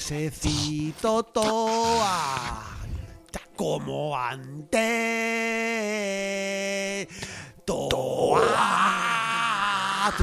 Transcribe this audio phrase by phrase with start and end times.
[0.00, 2.64] necesito toa.
[3.54, 4.80] Como antes.
[7.66, 8.40] Toa.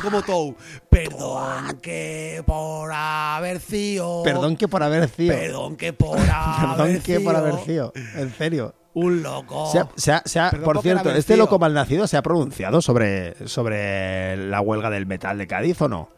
[0.02, 0.56] Como Tou.
[0.90, 4.24] Perdón que por haber sido.
[4.24, 5.36] Perdón que por haber sido.
[5.36, 7.94] Perdón que por haber Perdón que por haber sido.
[8.16, 8.74] En serio.
[8.96, 9.72] Un loco.
[9.72, 12.82] Se ha- se ha- se ha- Perdón por cierto, ¿este loco malnacido se ha pronunciado
[12.82, 16.10] sobre, sobre la huelga del metal de Cádiz o no?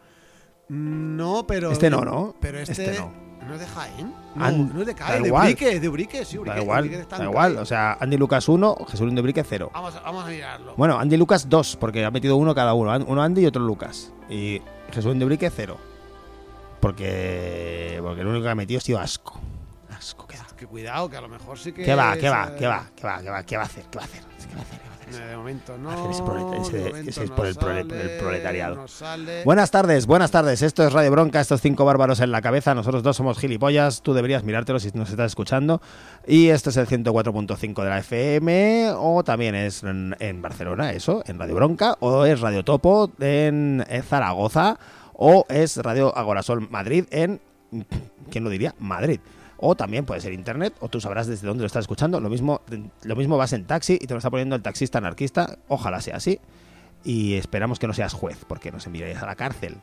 [0.70, 1.72] No, pero.
[1.72, 2.36] Este no, ¿no?
[2.40, 2.72] Pero este.
[2.86, 3.29] Este no.
[3.48, 3.54] No.
[3.56, 4.14] es de Jaén.
[4.36, 5.32] No, An- no es de Cádiz, de.
[5.32, 6.56] Ubrique, de Ubrique, sí, Ubrique.
[6.58, 7.58] Da igual, Ubrique está da igual.
[7.58, 9.72] O sea, Andy Lucas 1, Jesús de Brique 0.
[9.73, 10.73] Vamos, a- vamos a mirarlo.
[10.78, 12.95] Bueno, Andy Lucas 2, porque ha metido uno cada uno.
[13.08, 14.11] Uno Andy y otro Lucas.
[14.30, 14.61] Y
[14.92, 15.77] Jesús de Brique 0.
[16.80, 19.39] Porque, porque el único que ha metido ha sido asco.
[19.98, 20.45] Asco, ¿qué da?
[20.56, 21.83] Que cuidado, que a lo mejor sí que.
[21.83, 22.16] ¿Qué va?
[22.17, 22.48] ¿Qué va?
[22.52, 22.86] eh, ¿Qué va?
[22.95, 23.20] ¿Qué va?
[23.21, 23.44] ¿Qué va?
[23.44, 23.83] ¿Qué va a hacer?
[23.92, 24.21] ¿Qué va a hacer?
[24.23, 24.80] ¿Qué va a hacer?
[25.17, 25.89] De momento no.
[27.08, 28.75] Ese es por el proletariado.
[28.75, 28.86] no.
[29.45, 30.61] Buenas tardes, buenas tardes.
[30.61, 32.75] Esto es Radio Bronca, estos cinco bárbaros en la cabeza.
[32.75, 34.02] Nosotros dos somos gilipollas.
[34.02, 35.81] Tú deberías mirártelo si nos estás escuchando.
[36.27, 38.92] Y este es el 104.5 de la FM.
[38.97, 41.97] O también es en, en Barcelona, eso, en Radio Bronca.
[41.99, 44.77] O es Radio Topo en, en Zaragoza.
[45.14, 47.41] O es Radio Agorasol Madrid en.
[48.30, 48.76] ¿Quién lo diría?
[48.80, 49.20] Madrid.
[49.61, 52.21] O también puede ser internet, o tú sabrás desde dónde lo estás escuchando.
[52.21, 52.61] Lo mismo,
[53.03, 55.59] lo mismo vas en taxi y te lo está poniendo el taxista anarquista.
[55.67, 56.39] Ojalá sea así
[57.03, 59.77] y esperamos que no seas juez, porque nos enviarías a la cárcel.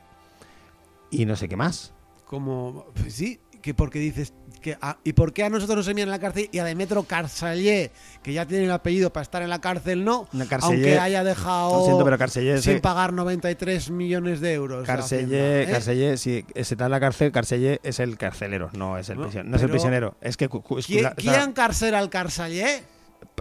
[1.11, 1.93] Y no sé qué más.
[2.25, 2.87] Como.
[2.95, 4.33] pues sí, que porque dices.
[4.67, 7.93] Que, ¿Y por qué a nosotros nos envían a la cárcel y a Demetro Carsallé,
[8.21, 10.29] que ya tiene el apellido para estar en la cárcel, no?
[10.61, 11.85] Aunque haya dejado.
[11.85, 12.29] Siento, pero.
[12.29, 14.89] Sin se- pagar 93 millones de euros.
[14.89, 16.17] Hacienda, ¿eh?
[16.17, 19.51] Si está en la cárcel, Carsellé es el carcelero, no es el, No, prisionero.
[19.51, 22.83] No es el prisionero, es que es ¿Quién, la- quién la- encarcela al Carsallé?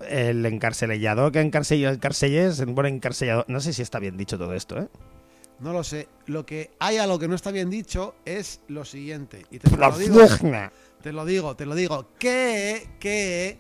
[0.08, 3.46] el encarcelillador que encarcelló el Carsellé es un buen encarcellador.
[3.48, 4.90] No sé si está bien dicho todo esto, ¿eh?
[5.58, 6.10] No lo sé.
[6.26, 9.46] Lo que hay a lo que no está bien dicho es lo siguiente.
[9.50, 10.20] Y te lo digo.
[11.06, 12.08] Te lo digo, te lo digo.
[12.18, 13.60] Que, que,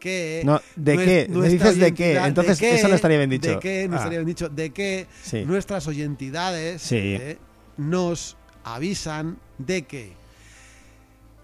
[0.00, 0.40] que.
[0.46, 1.26] No, ¿de qué?
[1.28, 2.16] Me dices de qué.
[2.16, 3.50] Entonces, de qué- eso no estaría bien dicho.
[3.50, 3.98] De que, no Ah.
[3.98, 4.48] estaría bien dicho.
[4.48, 5.44] De que Sí.
[5.44, 6.96] nuestras oyentidades Sí.
[6.96, 7.36] eh,
[7.76, 10.14] nos avisan de que.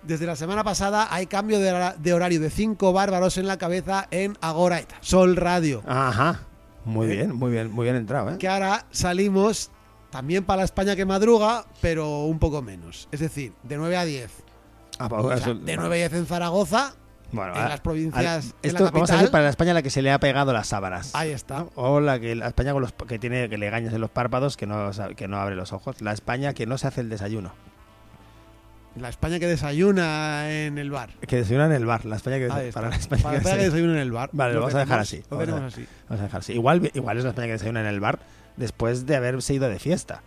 [0.04, 3.58] Desde la semana pasada hay cambio de, hora- de horario de cinco bárbaros en la
[3.58, 5.82] cabeza en Agoraeta, Sol Radio.
[5.86, 6.46] Ajá.
[6.86, 7.16] Muy ¿Eh?
[7.16, 8.38] bien, muy bien, muy bien entrado, ¿eh?
[8.38, 9.70] Que ahora salimos
[10.10, 13.06] también para la España que madruga, pero un poco menos.
[13.12, 14.30] Es decir, de 9 a 10.
[14.98, 16.94] Ah, pues O sea, de 9 a 10 en Zaragoza,
[17.32, 19.70] Bueno, en a- las provincias, a- en la esto vamos a decir para la España
[19.70, 21.14] a la que se le ha pegado las sábanas.
[21.14, 21.66] ahí está.
[21.74, 24.56] O la que la España con los, que tiene que le gañas en los párpados
[24.56, 26.00] que no que no abre los ojos.
[26.02, 27.52] La España que no se hace el desayuno.
[28.94, 31.08] La España que desayuna en el bar.
[31.26, 32.04] Que desayuna en el bar.
[32.04, 32.80] La España que Ahí desa- está.
[32.80, 34.30] para la España Para que España que desayuna- desayuna en el bar.
[34.34, 35.16] Vale, lo vamos a dejar así.
[35.16, 36.04] Lo Vamos a tenemos dejar- así.
[36.10, 36.52] Vamos a dejar así.
[36.52, 38.18] Igual, igual es la España que desayuna en el bar
[38.58, 40.20] después de haberse ido de fiesta.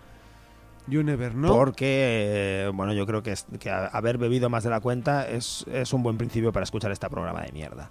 [0.87, 1.55] You never know.
[1.55, 5.65] Porque, eh, bueno, yo creo que, es- que haber bebido más de la cuenta es,
[5.71, 7.89] es un buen principio para escuchar este programa de mierda.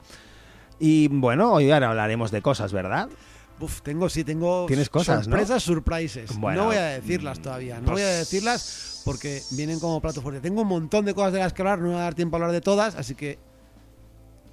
[0.78, 3.08] Y bueno, hoy ahora hablaremos de cosas, ¿verdad?
[3.60, 5.32] Uf, tengo, sí, tengo Tienes cosas, ¿no?
[5.36, 6.38] sorpresas, surprises.
[6.38, 7.76] Bueno, no voy a decirlas todavía.
[7.76, 10.40] No pues- voy a decirlas porque vienen como plato fuerte.
[10.40, 12.36] Tengo un montón de cosas de las que hablar, no me va a dar tiempo
[12.36, 13.38] a hablar de todas, así que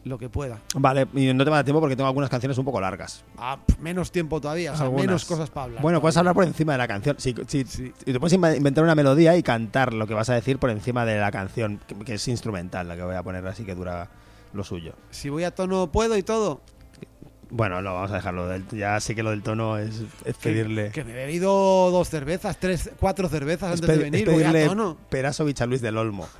[0.03, 0.59] lo que pueda.
[0.75, 3.24] Vale, y no te va a dar tiempo porque tengo algunas canciones un poco largas.
[3.38, 5.06] Ah, menos tiempo todavía, o sea, Algunas.
[5.06, 5.81] menos cosas para hablar.
[5.83, 7.15] Bueno, puedes hablar por encima de la canción.
[7.19, 7.94] Si, si- Sí.
[8.06, 11.06] si te puedes inventar una melodía y cantar lo que vas a decir por encima
[11.06, 14.09] de la canción, que, que es instrumental, la que voy a poner así que dura
[14.53, 14.94] lo suyo.
[15.12, 16.62] Si voy a tono puedo y todo.
[17.53, 18.48] Bueno, no, vamos a dejarlo.
[18.48, 20.89] del- ya sé que lo del tono es, es pedirle.
[20.92, 21.51] Que me he bebido
[21.92, 24.27] dos cervezas, tres, cuatro cervezas es antes de venir.
[24.30, 24.98] es Voy a pedirle tono.
[25.09, 26.27] Perasovich a Luis del Olmo.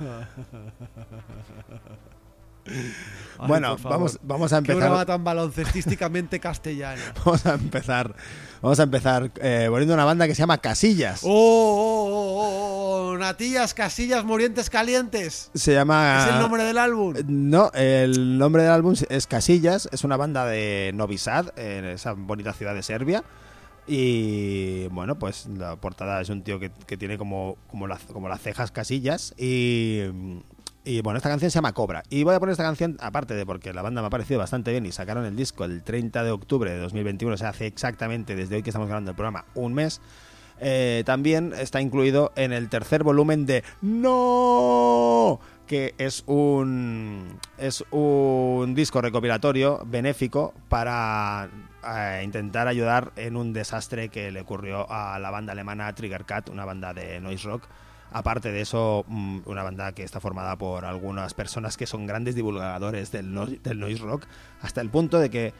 [2.66, 5.04] Ay, bueno, vamos, vamos a Qué empezar.
[5.06, 7.02] tan baloncestísticamente castellana.
[7.24, 8.14] Vamos a empezar.
[8.60, 11.22] Vamos a empezar eh, poniendo una banda que se llama Casillas.
[11.24, 13.18] ¡Oh, oh, oh, oh, oh!
[13.18, 15.50] Natillas, casillas, morientes calientes.
[15.54, 16.24] Se llama.
[16.24, 17.14] Es el nombre del álbum.
[17.26, 22.12] No, el nombre del álbum es Casillas, es una banda de Novi Sad, en esa
[22.12, 23.24] bonita ciudad de Serbia.
[23.88, 28.70] Y bueno, pues la portada es un tío que, que tiene como, como las cejas
[28.70, 29.34] casillas.
[29.36, 30.02] Y,
[30.84, 32.02] y bueno, esta canción se llama Cobra.
[32.10, 34.72] Y voy a poner esta canción, aparte de porque la banda me ha parecido bastante
[34.72, 38.34] bien y sacaron el disco el 30 de octubre de 2021, o sea, hace exactamente
[38.34, 40.00] desde hoy que estamos grabando el programa un mes.
[40.60, 48.74] Eh, también está incluido en el tercer volumen de No, que es un es un
[48.74, 51.48] disco recopilatorio benéfico para
[51.84, 56.48] eh, intentar ayudar en un desastre que le ocurrió a la banda alemana Trigger Cat,
[56.48, 57.64] una banda de noise rock.
[58.12, 62.34] Aparte de eso, mm, una banda que está formada por algunas personas que son grandes
[62.34, 64.24] divulgadores del, no- del noise rock,
[64.60, 65.54] hasta el punto de que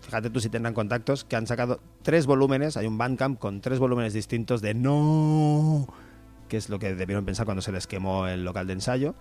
[0.00, 3.78] fíjate tú si tendrán contactos, que han sacado tres volúmenes, hay un Bandcamp con tres
[3.78, 5.86] volúmenes distintos de No,
[6.48, 9.14] que es lo que debieron pensar cuando se les quemó el local de ensayo.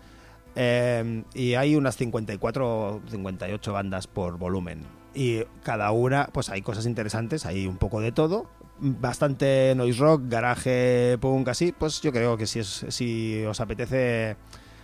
[0.56, 4.82] Eh, y hay unas 54 58 bandas por volumen.
[5.14, 8.50] Y cada una, pues hay cosas interesantes, hay un poco de todo.
[8.80, 11.72] Bastante noise rock, garaje, punk, así.
[11.78, 14.38] Pues yo creo que si, es, si os apetece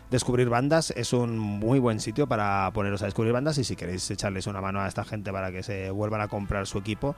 [0.09, 3.57] descubrir bandas, es un muy buen sitio para poneros a descubrir bandas.
[3.59, 6.65] Y si queréis echarles una mano a esta gente para que se vuelvan a comprar
[6.65, 7.15] su equipo,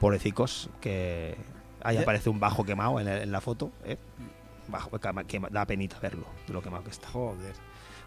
[0.00, 1.36] pobrecicos, que
[1.82, 3.72] ahí aparece un bajo quemado en, la- en la foto.
[3.84, 3.98] ¿eh?
[4.68, 7.08] Bajo, que da penita verlo, de lo quemado que está.
[7.08, 7.54] Joder.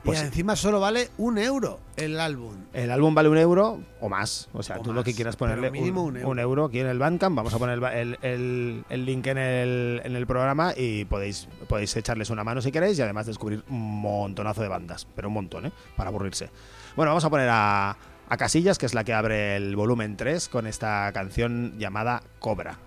[0.04, 2.54] Pues y encima solo vale un euro el álbum.
[2.74, 4.48] El álbum vale un euro o más.
[4.54, 6.30] O sea, O tú lo que quieras ponerle mínimo un, un euro.
[6.30, 7.36] un euro aquí en el Bandcamp.
[7.36, 11.48] Vamos a poner el, el- el- el link en el, en el programa y podéis,
[11.68, 15.06] podéis echarles una mano si queréis y además descubrir un montonazo de bandas.
[15.16, 15.72] Pero un montón, ¿eh?
[15.98, 16.50] Para aburrirse.
[16.96, 17.98] Bueno, vamos a poner a,
[18.30, 22.78] a Casillas, que es la que abre el volumen 3 con esta canción llamada Cobra.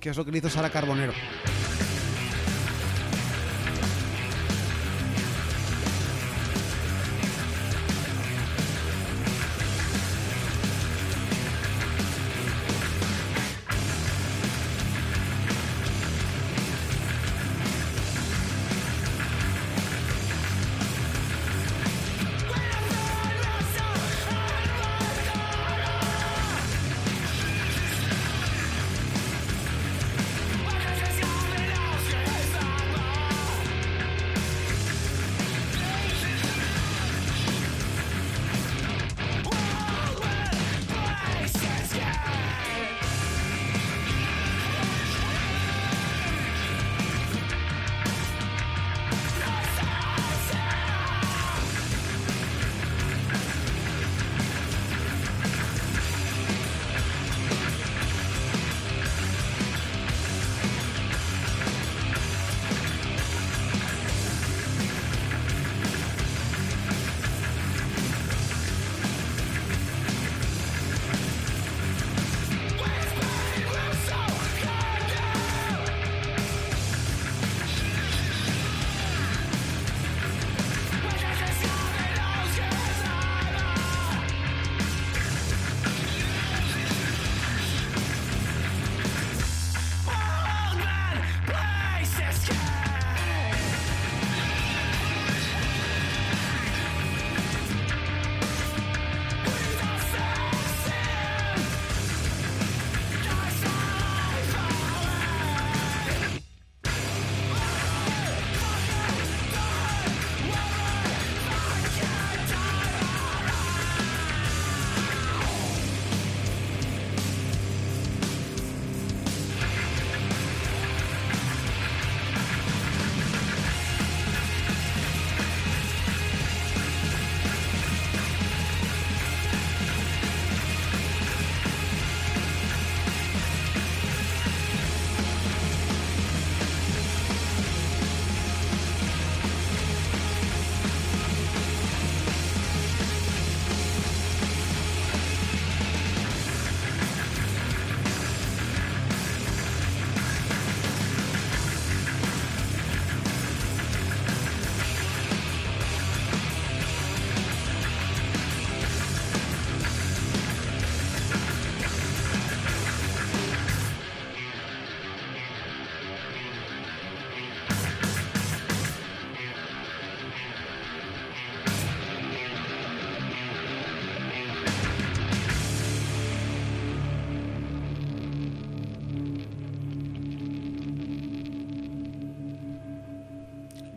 [0.00, 1.12] Que es lo que le hizo Sara Carbonero.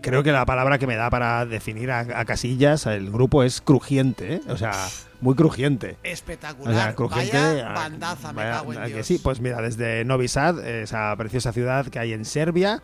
[0.06, 3.62] Creo que la palabra que me da para definir a, a Casillas, el grupo, es
[3.62, 4.42] crujiente, ¿eh?
[4.50, 4.74] O sea,
[5.22, 5.98] muy crujiente.
[6.04, 6.74] Espectacular.
[6.74, 7.38] O sea, crujiente.
[7.38, 9.08] Vaya ah, bandaza, me vaya- cago en que Dios.
[9.08, 12.84] sí, pues mira, desde Novi Sad, esa preciosa ciudad que hay en Serbia,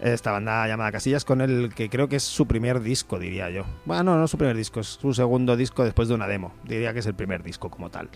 [0.00, 3.64] esta banda llamada Casillas, con el que creo que es su primer disco, diría yo.
[3.84, 6.54] Bueno, no, su primer disco, es su segundo disco después de una demo.
[6.64, 8.08] Diría que es el primer disco como tal.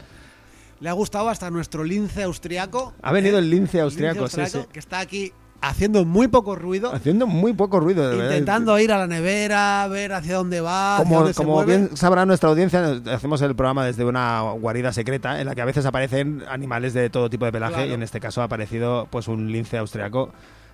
[0.80, 2.94] Le ha gustado hasta nuestro lince austriaco.
[3.02, 3.40] Ha venido ¿eh?
[3.40, 4.72] el lince austriaco, sí, austriaco, sí.
[4.72, 5.32] que está aquí
[5.68, 8.30] haciendo muy poco ruido, Haciendo muy poco ruido, de verdad.
[8.32, 11.04] intentando ir a la nevera, ver hacia dónde va, hacia
[11.34, 15.54] Como, dónde bien sabrá nuestra audiencia, hacemos el programa desde una guarida secreta en la
[15.54, 17.90] que a veces aparecen animales de todo tipo de pelaje Claro.
[17.90, 20.30] y en este caso ha aparecido pues un lince austriaco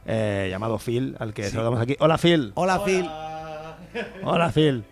[0.07, 1.51] eh, llamado Phil, al que Sí.
[1.53, 1.97] saludamos aquí.
[2.01, 2.53] Hola Phil.
[2.55, 3.09] Hola, Phil.
[4.25, 4.85] Hola Phil.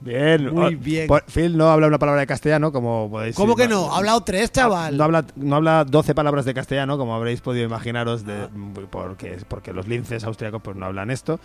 [0.00, 0.52] Bien.
[0.52, 1.08] Muy O- bien.
[1.26, 3.92] Phil no habla una palabra de castellano, como podéis ¿Cómo que no?
[3.92, 4.96] Ha hablado tres, chaval.
[4.96, 8.48] No habla, no habla 12 palabras de castellano, como habréis podido imaginaros, de,
[8.90, 11.38] porque, porque los linces austriacos pues, no hablan esto.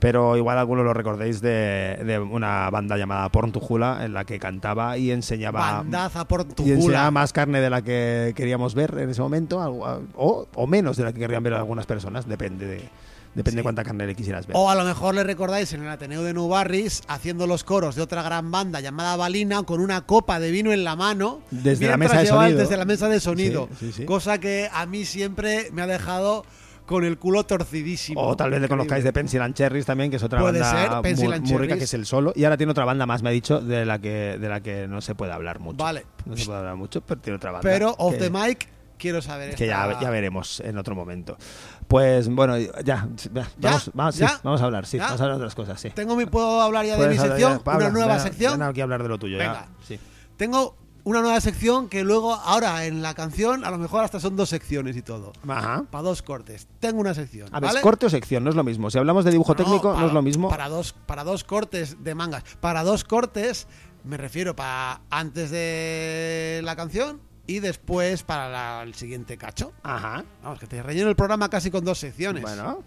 [0.00, 4.98] Pero igual algunos lo recordéis de, de una banda llamada Porntujula, en la que cantaba
[4.98, 6.26] y enseñaba, Bandaza
[6.64, 9.58] y enseñaba más carne de la que queríamos ver en ese momento,
[10.16, 12.88] o, o menos de la que querrían ver algunas personas, depende de,
[13.34, 14.56] depende de cuánta carne le quisieras ver.
[14.56, 17.94] O a lo mejor le recordáis en el Ateneo de Nou Barris haciendo los coros
[17.96, 21.88] de otra gran banda llamada Balina con una copa de vino en la mano Desde
[21.88, 22.58] la mesa de sonido.
[22.58, 23.68] desde la mesa de sonido.
[23.78, 24.04] Sí, sí, sí.
[24.04, 26.44] Cosa que a mí siempre me ha dejado
[26.86, 28.20] con el culo torcidísimo.
[28.20, 31.02] O tal vez le conozcáis de Pencil and Cherries también, que es otra Puede banda
[31.02, 32.32] ser, muy, and muy rica, que es el solo.
[32.36, 34.86] Y ahora tiene otra banda más, me ha dicho, de la que, de la que
[34.86, 35.82] no se puede hablar mucho.
[35.82, 36.04] Vale.
[36.26, 37.62] No se puede hablar mucho, pero tiene otra banda.
[37.70, 41.36] Pero off que- the mic quiero saber que ya, esta- ya veremos en otro momento.
[41.88, 43.08] Pues bueno, ya, ya,
[43.60, 44.40] vamos, vamos, sí, ¿Ya?
[44.42, 45.04] vamos a hablar, sí, ¿Ya?
[45.04, 45.90] vamos a hablar de otras cosas, sí.
[45.90, 47.62] Tengo mi, ¿Puedo hablar ya de mi sección?
[47.64, 48.62] ya, ¿Una nueva sección?
[48.62, 49.44] aquí hablar de lo tuyo, ya.
[49.52, 49.68] Venga.
[49.86, 49.98] Sí.
[50.36, 54.36] Tengo una nueva sección que luego, ahora en la canción, a lo mejor hasta son
[54.36, 55.34] dos secciones y todo.
[55.46, 55.84] Ajá.
[55.90, 56.66] Para dos cortes.
[56.80, 57.48] Tengo una sección.
[57.52, 57.78] A ver, ¿vale?
[57.80, 58.42] ¿es corte o sección?
[58.42, 58.90] No es lo mismo.
[58.90, 60.48] Si hablamos de dibujo No, técnico, no para- es lo mismo.
[60.48, 62.42] Para dos, para dos cortes de mangas.
[62.60, 63.66] Para dos cortes,
[64.02, 69.72] me refiero para antes de la canción y después para la- el siguiente cacho.
[69.82, 70.24] Ajá.
[70.42, 72.42] Vamos, que te relleno el programa casi con dos secciones.
[72.42, 72.82] Bueno,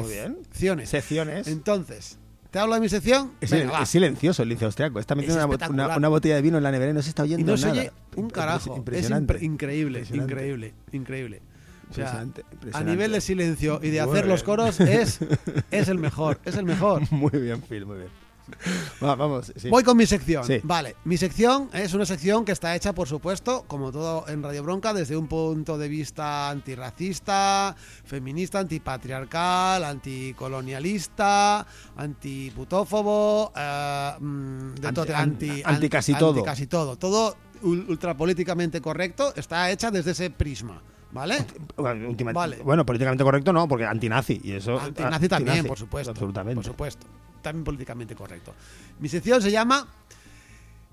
[0.00, 0.38] muy bien.
[0.50, 0.88] Secciones.
[0.90, 1.46] Secciones.
[1.48, 2.18] Entonces,
[2.50, 3.32] ¿te hablo de mi sección?
[3.40, 3.82] Es, Venga, va.
[3.82, 4.98] es silencioso el lince austriaco.
[5.00, 7.08] Está metiendo Es una, una, una botella de vino en la nevera y no se
[7.08, 7.80] está oyendo Y no se nada.
[7.80, 8.72] oye un carajo.
[8.72, 9.34] Es Impresionante.
[9.38, 10.32] impre- increíble, Impresionante.
[10.34, 11.42] increíble, increíble.
[11.90, 15.20] O sea, Impresionante, a nivel de silencio y de Muy hacer los coros es,
[15.70, 17.10] es el mejor, es el mejor.
[17.10, 18.08] Muy bien, Phil, muy bien.
[19.02, 19.68] Va, vamos, sí.
[19.68, 20.44] Voy con mi sección.
[20.44, 20.60] Sí.
[20.62, 24.62] Vale, mi sección es una sección que está hecha, por supuesto, como todo en Radio
[24.62, 34.94] Bronca, desde un punto de vista antirracista, feminista, antipatriarcal, anticolonialista, antiputófobo, eh, mm, de Anti-
[35.00, 36.42] todo, an- anti, anti casi anti todo.
[36.42, 36.96] casi todo.
[36.96, 40.82] Todo ul- ultrapolíticamente correcto está hecha desde ese prisma.
[41.10, 41.38] ¿Vale?
[41.76, 42.58] Bueno, última- Vale.
[42.62, 44.42] bueno, políticamente correcto no, porque antinazi.
[44.44, 46.10] Y eso, Antinazi también, antinazi, por supuesto.
[46.10, 46.56] Absolutamente.
[46.56, 47.06] Por supuesto.
[47.42, 48.54] También políticamente correcto.
[49.00, 49.86] Mi sección se llama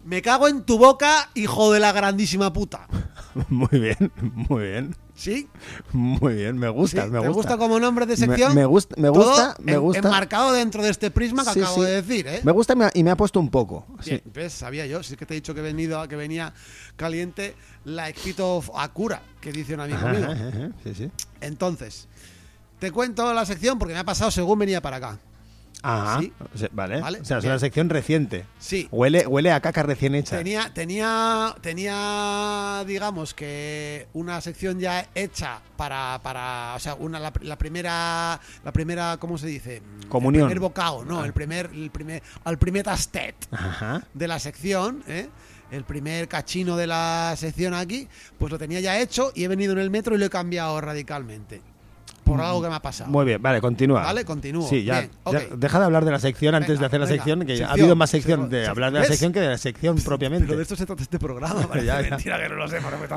[0.05, 2.87] Me cago en tu boca, hijo de la grandísima puta.
[3.49, 4.11] Muy bien,
[4.47, 4.95] muy bien.
[5.13, 5.49] ¿Sí?
[5.91, 7.09] Muy bien, me gusta, ¿Sí?
[7.09, 7.33] me ¿Te gusta.
[7.33, 8.53] gusta como nombre de sección?
[8.55, 9.99] me gusta- me Todo gusta, me en- gusta.
[10.07, 11.81] Enmarcado dentro de este prisma que Sí, acabo sí.
[11.81, 12.39] de decir, ¿eh?
[12.43, 13.85] Me gusta y me ha- y me ha puesto un poco.
[14.01, 14.11] sí.
[14.11, 14.53] Bien, ¿ves?
[14.53, 15.03] Sabía yo.
[15.03, 16.53] Si es que te he dicho que, he venido, que venía
[16.95, 20.25] caliente la Expito Akura, que dice un amigo Ajá, mío.
[20.31, 21.11] ajá, ajá, sí, sí.
[21.41, 22.07] Entonces,
[22.79, 25.19] te cuento la sección porque me ha pasado según venía para acá.
[25.87, 26.33] Ajá, Sí.
[26.53, 26.99] o sea, vale.
[26.99, 27.51] Vale, O sea, es bien.
[27.53, 28.45] una sección reciente.
[28.59, 28.87] Sí.
[28.91, 30.37] Huele, huele a caca recién hecha.
[30.37, 37.31] Tenía, tenía, tenía, digamos que una sección ya hecha para, para, o sea, una la,
[37.41, 39.81] la primera, la primera, ¿cómo se dice?
[40.09, 40.43] Comunión.
[40.43, 41.25] El primer bocado, no, Ah.
[41.25, 44.03] el primer, el primer, al primer tastet Ajá.
[44.13, 45.29] de la sección, ¿eh?
[45.71, 49.73] El primer cachino de la sección aquí, pues lo tenía ya hecho y he venido
[49.73, 51.61] en el metro y lo he cambiado radicalmente.
[52.25, 53.09] Por algo que me ha pasado.
[53.11, 54.01] Muy bien, vale, continúa.
[54.01, 54.67] Vale, continúo.
[54.67, 55.57] Sí, ya, Bien, ya- ok.
[55.57, 57.95] deja de hablar de la sección antes de hacer la venga, sección, que ha habido
[57.95, 58.71] más sección sección, de sección.
[58.71, 59.07] hablar de la ¿Ves?
[59.09, 60.45] sección que de la sección propiamente.
[60.47, 62.09] Pero de esto se trata este programa, parece Ya, ya.
[62.09, 63.07] mentira que no lo sé, porque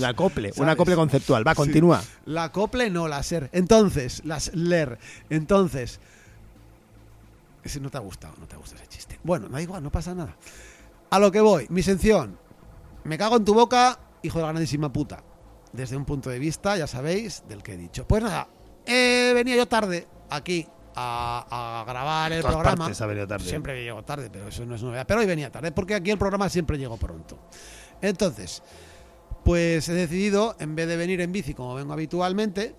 [0.00, 0.72] la acople, un ¿Sabes?
[0.72, 1.46] acople conceptual.
[1.46, 1.56] Va, Sí.
[1.56, 2.02] continúa.
[2.24, 3.50] La acople no, la ser.
[3.52, 4.98] Entonces, las leer.
[5.28, 5.98] Entonces.
[7.64, 9.18] Ese no te ha gustado, no te ha gustado ese chiste.
[9.22, 10.34] Bueno, da igual, no pasa nada.
[11.10, 12.38] A lo que voy, mi sección.
[13.04, 15.22] Me cago en tu boca, hijo de la grandísima puta.
[15.72, 18.06] Desde un punto de vista, ya sabéis, del que he dicho.
[18.06, 18.48] Pues nada,
[18.86, 22.84] eh, venía yo tarde aquí a, a grabar el todas programa.
[22.84, 23.44] partes ha venido tarde.
[23.48, 25.06] Siempre llego tarde, pero eso no es novedad.
[25.06, 27.38] Pero hoy venía tarde, porque aquí el programa siempre llegó pronto.
[28.02, 28.62] Entonces,
[29.44, 32.74] pues he decidido, en vez de venir en bici como vengo habitualmente,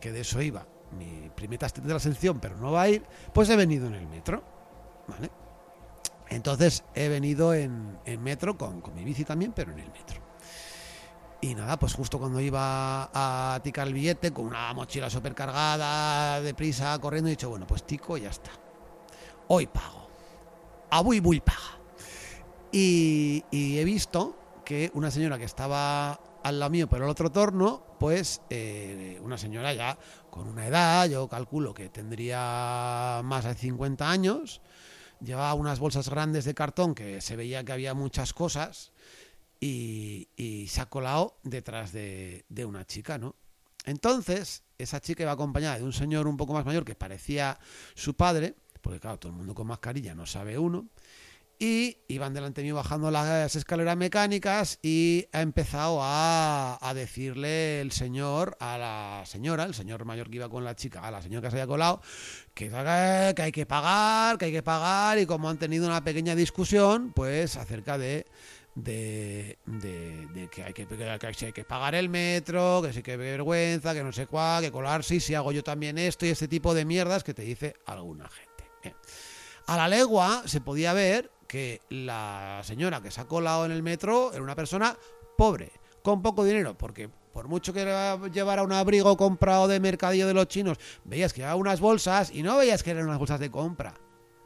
[0.00, 0.66] que de eso iba
[0.98, 4.06] mi primera de la sección, pero no va a ir, pues he venido en el
[4.08, 4.42] metro.
[5.06, 5.30] ¿Vale?
[6.28, 10.21] Entonces he venido en, en metro con, con mi bici también, pero en el metro.
[11.42, 16.40] Y nada, pues justo cuando iba a ticar el billete, con una mochila súper cargada,
[16.40, 18.52] deprisa, corriendo, he dicho, bueno, pues tico, ya está.
[19.48, 20.08] Hoy pago.
[20.90, 21.80] A muy, paga.
[22.70, 26.12] Y, he visto que una señora que estaba
[26.44, 29.98] al lado mío, pero el otro torno, pues eh, una señora ya
[30.30, 34.60] con una edad, yo calculo que tendría más de 50 años,
[35.20, 38.92] llevaba unas bolsas grandes de cartón que se veía que había muchas cosas
[39.62, 43.36] y, se ha colado detrás de, de una chica, ¿no?
[43.84, 47.58] Entonces, esa chica iba acompañada de un señor un poco más mayor que parecía
[47.94, 50.88] su padre, porque claro, todo el mundo con mascarilla no sabe uno,
[51.58, 57.92] y iban delante mío bajando las escaleras mecánicas y ha empezado a, a decirle el
[57.92, 61.42] señor a la señora, el señor mayor que iba con la chica, a la señora
[61.42, 62.02] que se había colado,
[62.54, 66.34] que, que hay que pagar, que hay que pagar y como han tenido una pequeña
[66.34, 68.26] discusión, pues acerca de
[68.74, 74.12] de, de, de que, hay que, pagar el metro, que sí que vergüenza, que no
[74.12, 77.24] sé cuál, que colarse, y si hago yo también esto y este tipo de mierdas
[77.24, 78.96] que te dice alguna gente.
[79.66, 83.82] A la legua se podía ver que la señora que se ha colado en el
[83.82, 84.96] metro era una persona
[85.36, 85.70] pobre,
[86.02, 87.84] con poco dinero, porque por mucho que
[88.32, 92.42] llevara un abrigo comprado de mercadillo de los chinos, veías que llevaba unas bolsas y
[92.42, 93.94] no veías que eran unas bolsas de compra.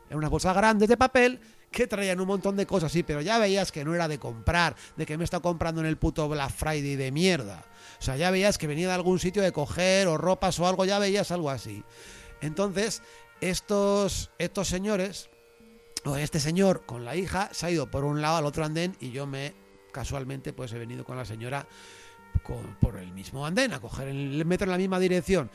[0.07, 1.41] Eran unas bolsas grandes de papel
[1.77, 4.75] que traían un montón de cosas, sí, pero ya veías que no era de comprar,
[4.97, 7.67] de que me está comprando en el puto Black Friday de mierda.
[8.01, 10.87] O sea, ya veías que venía de algún sitio de coger o ropas o algo,
[10.87, 11.85] ya veías algo así.
[12.41, 13.03] Entonces,
[13.43, 15.29] estos, estos señores,
[16.07, 18.97] o este señor con la hija, se ha ido por un lado al otro andén
[18.99, 19.53] y yo me,
[19.93, 21.67] casualmente, pues he venido con la señora
[22.43, 25.51] con- por el mismo andén, a coger el metro en la misma dirección.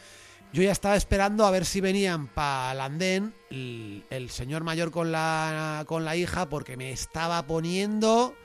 [0.54, 5.10] Yo ya estaba esperando a ver si venían para el andén el, señor mayor con
[5.12, 8.36] la, con la hija porque me estaba poniendo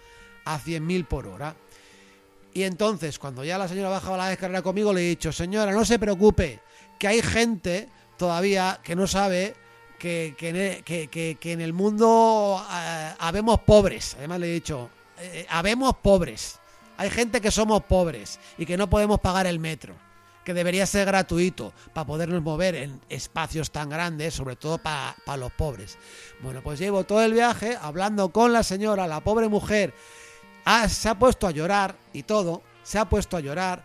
[0.45, 1.57] a 100.000 por hora.
[2.55, 5.85] Y entonces, cuando ya la señora bajaba la escalera conmigo, le he dicho, señora, no
[5.85, 6.61] se preocupe,
[6.99, 9.57] que hay gente todavía que no sabe
[9.99, 14.15] que, que que, que- en el mundo eh, habemos pobres.
[14.17, 16.61] Además le he dicho, eh, habemos pobres.
[16.99, 20.06] Hay gente que somos pobres y que no podemos pagar el metro
[20.47, 25.51] que debería ser gratuito para podernos mover en espacios tan grandes, sobre todo para los
[25.51, 25.99] pobres.
[26.41, 29.93] Bueno, pues llevo todo el viaje hablando con la señora, la pobre mujer,
[30.89, 33.83] se ha puesto a llorar y todo, se ha puesto a llorar,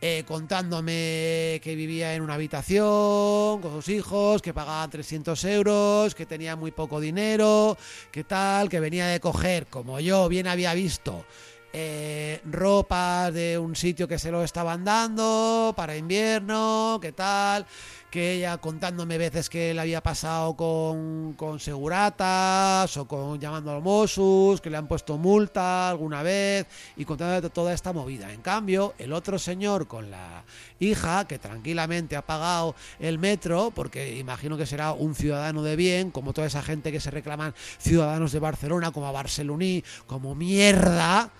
[0.00, 6.26] eh, contándome que vivía en una habitación con sus hijos, que pagaba 300 euros, que
[6.26, 7.78] tenía muy poco dinero,
[8.10, 11.24] que tal, que venía de coger, como yo bien había visto,
[11.72, 17.66] eh, ropas de un sitio que se lo estaban dando para invierno, qué tal,
[18.10, 23.74] que ella contándome veces que le había pasado con, con seguratas o con llamando a
[23.74, 28.32] los Mossos, que le han puesto multa alguna vez y contando toda esta movida.
[28.32, 30.42] En cambio, el otro señor con la
[30.80, 36.10] hija, que tranquilamente ha pagado el metro, porque imagino que será un ciudadano de bien,
[36.10, 41.30] como toda esa gente que se reclaman ciudadanos de Barcelona, como a Barceloní, como mierda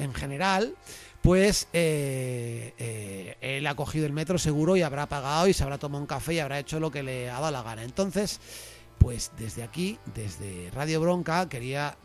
[0.00, 0.74] en general,
[1.22, 5.78] pues eh, eh, él ha cogido el metro seguro y habrá pagado y se habrá
[5.78, 7.84] tomado un café y habrá hecho lo que le ha dado la gana.
[7.84, 8.40] Entonces,
[8.98, 11.96] pues desde aquí, desde Radio Bronca, quería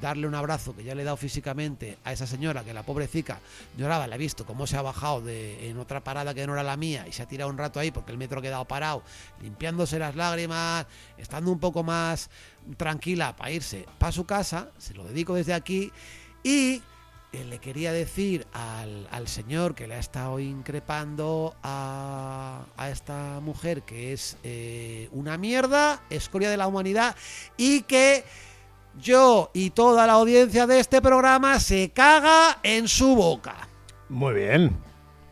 [0.00, 3.40] darle un abrazo que ya le he dado físicamente a esa señora que la pobrecita
[3.76, 6.62] lloraba, la he visto cómo se ha bajado de, en otra parada que no era
[6.62, 9.02] la mía y se ha tirado un rato ahí porque el metro ha quedado parado,
[9.40, 10.86] limpiándose las lágrimas,
[11.16, 12.28] estando un poco más
[12.76, 15.90] tranquila para irse para su casa, se lo dedico desde aquí
[16.42, 16.82] y
[17.32, 23.82] le quería decir al, al señor que le ha estado increpando a, a esta mujer
[23.82, 27.14] que es eh, una mierda, escoria de la humanidad
[27.56, 28.24] y que
[28.98, 33.68] yo y toda la audiencia de este programa se caga en su boca.
[34.08, 34.76] Muy bien,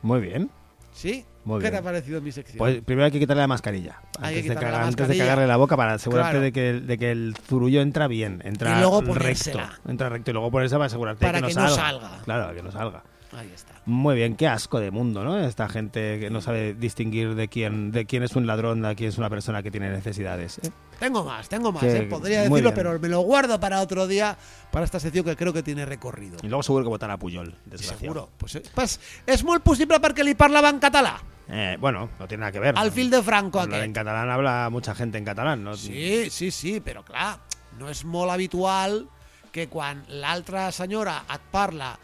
[0.03, 0.51] muy bien.
[0.93, 1.25] ¿Sí?
[1.45, 1.73] Muy ¿Qué bien.
[1.73, 2.59] te ha parecido mi sección?
[2.59, 4.01] Pues primero hay que quitarle la mascarilla.
[4.21, 6.41] Hay que Antes, de, la antes cagarle la boca para asegurarte Claro.
[6.45, 9.61] de, que, de que el zurullo entra bien, entra Y luego recto.
[9.87, 11.77] Entra recto y luego ponérsela para asegurarte Para de que, no salga.
[12.09, 12.11] salga.
[12.25, 13.03] Claro, que no salga.
[13.33, 13.75] Ahí está.
[13.85, 15.39] Muy bien, qué asco de mundo, ¿no?
[15.39, 19.11] Esta gente que no sabe distinguir de quién, de quién es un ladrón, de quién
[19.11, 20.59] es una persona que tiene necesidades.
[20.63, 20.71] ¿eh?
[20.99, 21.83] Tengo más, tengo más.
[21.83, 24.37] Que- eh, Podría muy decirlo, pero me lo guardo para otro día,
[24.73, 26.39] para esta sección que creo que tiene recorrido.
[26.43, 27.99] Y luego seguro que votan a Puyol, desgraciado.
[28.01, 28.31] Seguro.
[28.39, 31.19] Pues, eh, pues és molt possible perquè li parlava en català.
[31.51, 32.79] Eh, bueno, no tiene nada que ver.
[32.79, 32.93] Al ¿no?
[32.93, 35.77] fil de Franco Hablar en catalán habla mucha gente en catalán, ¿no?
[35.77, 37.39] Sí, sí, sí, però clar,
[37.79, 39.07] no és molt habitual
[39.53, 41.95] que quan l'altra senyora et parla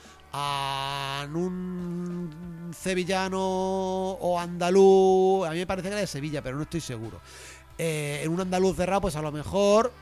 [1.24, 6.62] en un sevillano o andaluz, a mí me parece que era de Sevilla, pero no
[6.62, 7.20] estoy seguro,
[7.78, 9.92] eh, en un andaluz cerrado, pues a lo mejor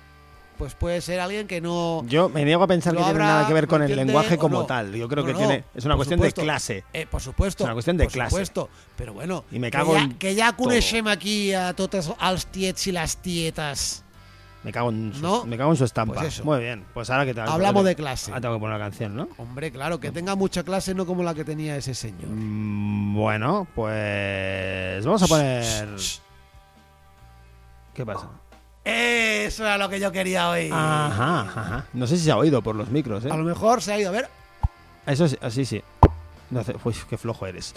[0.59, 2.05] pues puede ser alguien que no.
[2.07, 4.67] Yo me niego a pensar que tiene nada que ver con el lenguaje como no.
[4.67, 4.95] tal.
[4.95, 6.41] Yo creo No, que no, tiene es una por cuestión supuesto.
[6.41, 6.85] de clase.
[6.93, 7.65] Eh, por supuesto.
[7.65, 8.31] Es una cuestión de por clase.
[8.31, 8.69] supuesto.
[8.97, 12.87] Pero bueno, Y me que cago ja, en que coneixem aquí a totes els tiets
[12.87, 14.05] y las tietas.
[14.65, 15.45] Me cago en su, ¿No?
[15.45, 16.15] me cago en su estampa.
[16.15, 16.45] Pues eso.
[16.45, 16.85] Muy bien.
[16.95, 17.49] Pues ahora que tal.
[17.49, 18.31] Hablamos de clase.
[18.31, 19.29] Ahora tengo que poner una canción, ¿no?
[19.39, 22.29] Hombre, claro, que tenga mucha clase, no como la que tenía ese señor.
[22.31, 25.89] Mm, Bueno, pues vamos a poner.
[27.95, 28.29] ¿Qué pasa?
[28.85, 30.73] Eso era lo que yo quería oír.
[30.73, 31.85] Ajá, ajá.
[31.93, 33.31] No sé si se ha oído por los micros, ¿eh?
[33.31, 34.29] A lo mejor se ha ido a ver.
[35.07, 35.83] Eso sí, así sí.
[36.51, 37.75] No uy, qué flojo eres.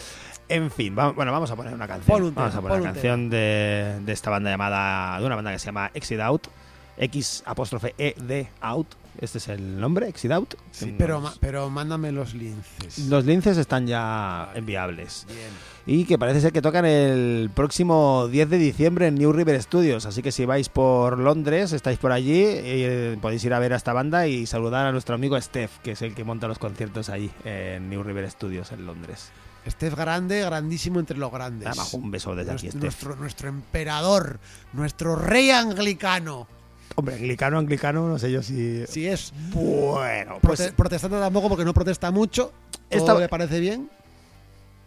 [0.49, 2.17] En fin, va- bueno, vamos a poner una canción.
[2.17, 5.19] Pon un vamos a poner pon una un canción de, de esta banda llamada.
[5.19, 6.47] de una banda que se llama Exit Out.
[6.97, 8.87] X apóstrofe E D Out.
[9.21, 10.55] Este es el nombre, Exit Out.
[10.71, 12.99] Sí, Nos- pero, ma- pero mándame los linces.
[13.07, 15.25] Los linces están ya enviables.
[15.29, 15.39] Bien.
[15.87, 20.05] Y que parece ser que tocan el próximo 10 de diciembre en New River Studios.
[20.05, 23.77] Así que si vais por Londres, estáis por allí, eh, podéis ir a ver a
[23.77, 27.07] esta banda y saludar a nuestro amigo Steph, que es el que monta los conciertos
[27.09, 29.29] allí en New River Studios en Londres.
[29.69, 31.69] Steph Grande, grandísimo entre los grandes.
[31.69, 32.81] Nada un beso desde aquí, Steph.
[32.83, 34.39] nuestro, nuestro emperador,
[34.73, 36.47] nuestro rey anglicano.
[36.95, 38.85] Hombre, anglicano, anglicano, no sé yo si...
[38.87, 42.51] Si es Bueno, prote- pues protestante tampoco porque no protesta mucho.
[42.89, 43.89] Todo Esta- le parece bien.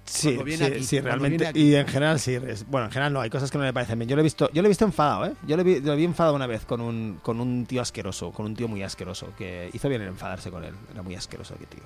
[0.06, 1.52] sí, viene sí, aquí, sí, realmente.
[1.52, 1.58] viene.
[1.68, 2.34] Y en general sí.
[2.34, 4.08] es- bueno, en general no, hay cosas que no le parecen bien.
[4.08, 5.32] Yo lo he visto, yo lo he visto enfadado, ¿eh?
[5.46, 8.46] Yo lo vi, lo vi enfadado una vez con un, con un tío asqueroso, con
[8.46, 10.74] un tío muy asqueroso, que hizo bien en enfadarse con él.
[10.90, 11.82] Era muy asqueroso aquel tío.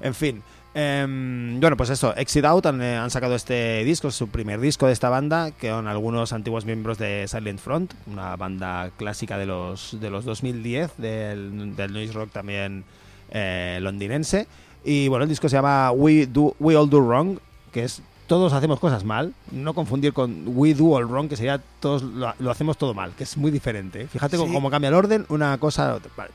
[0.00, 0.42] En fin.
[0.74, 4.86] Em, bueno, pues eso, Exit Out han, eh, han sacado este disco, su primer disco
[4.86, 9.46] de esta banda, que son algunos antiguos miembros de Silent Front, una banda clásica de
[9.46, 12.84] los, de los 2010, del, del noise rock también
[13.30, 14.46] eh, londinense.
[14.84, 17.38] Y bueno, el disco se llama We, Do, We All Do Wrong,
[17.72, 21.60] que es todos hacemos cosas mal, no confundir con We Do All Wrong, que sería
[21.80, 24.06] todos lo, lo hacemos todo mal, que es muy diferente.
[24.08, 24.42] Fíjate Sí.
[24.42, 25.98] cómo cómo cambia el orden, una cosa.
[26.16, 26.30] Vale.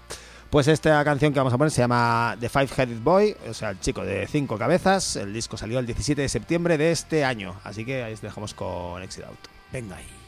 [0.50, 3.70] Pues esta canción que vamos a poner se llama The Five Headed Boy, o sea,
[3.70, 5.16] el chico de cinco cabezas.
[5.16, 8.56] El disco salió el 17 de septiembre de este año, así que ahí os dejamos
[8.56, 9.40] con Exit Out.
[9.72, 10.19] Venga ahí.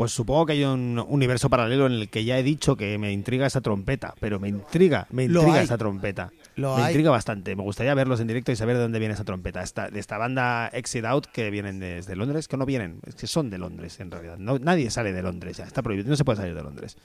[0.00, 3.12] Pues supongo que hay un universo paralelo en el que ya he dicho que me
[3.12, 6.32] intriga esa trompeta, pero me intriga, me intriga esa trompeta.
[6.56, 6.92] Lo me hay.
[6.92, 7.54] intriga bastante.
[7.54, 9.62] Me gustaría verlos en directo y saber de dónde viene esa trompeta.
[9.62, 13.26] Esta, de esta banda Exit Out que vienen desde Londres, que no vienen, es que
[13.26, 14.38] son de Londres en realidad.
[14.38, 16.96] No, nadie sale de Londres ya, está prohibido, no se puede salir de Londres.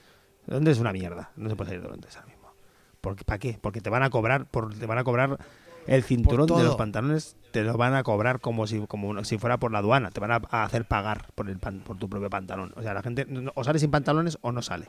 [0.48, 2.54] Londres es una mierda, no se puede salir de Londres ahora mismo.
[3.26, 3.60] ¿Para qué?
[3.60, 5.38] Porque te van a cobrar, por, te van a cobrar
[5.88, 9.58] el cinturón de los pantalones, te lo van a cobrar como si, como si fuera
[9.58, 12.30] por la aduana, te van a, a hacer pagar por, el pan- por tu propio
[12.30, 12.74] pantalón.
[12.76, 14.88] O sea, la gente no- o sale sin pantalones o no sale.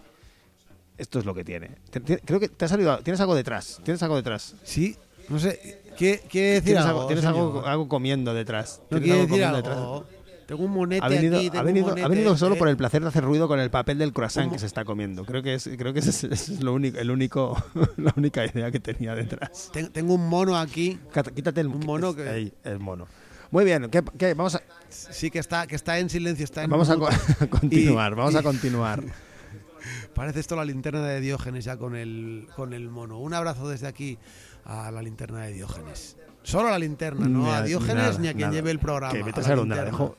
[0.99, 1.71] Esto es lo que tiene.
[1.91, 4.55] Te- te- creo que te ha salido, tienes algo detrás, tienes algo detrás.
[4.65, 4.97] Sí,
[5.29, 5.83] no sé.
[5.97, 6.99] ¿Qué, quiere decir Tienes algo?
[7.01, 8.81] algo, tienes algo, algo comiendo detrás.
[8.91, 10.05] ¿No Tienes algo comiendo algo?
[10.47, 11.51] Tengo un monete Ha venido, aquí.
[11.57, 12.59] ha, un venido, ha monete, venido solo ¿eh?
[12.59, 15.25] por el placer de hacer ruido con el papel del croissant que se está comiendo.
[15.25, 17.61] Creo que es, creo que ese es, ese es lo único, el único,
[17.97, 19.71] la única idea que tenía detrás.
[19.73, 20.99] Ten- Tengo un mono aquí.
[21.35, 23.07] Quítate el Un mono que- Ahí, el mono.
[23.51, 24.35] Muy bien, ¿qué, qué?
[24.35, 26.45] Vamos a, Sí, que está, que está en silencio.
[26.45, 26.97] Está en vamos a,
[27.51, 29.03] continuar, vamos y- a continuar.
[30.15, 33.19] Parece esto la linterna de Diógenes ya con el, con el mono.
[33.19, 34.19] Un abrazo desde aquí
[34.65, 36.17] a la linterna de Diógenes.
[36.43, 38.53] Solo a la linterna, no a Diógenes nada, ni a quien nada.
[38.53, 39.13] lleve el programa.
[39.13, 40.17] Que vete a a la la dejo.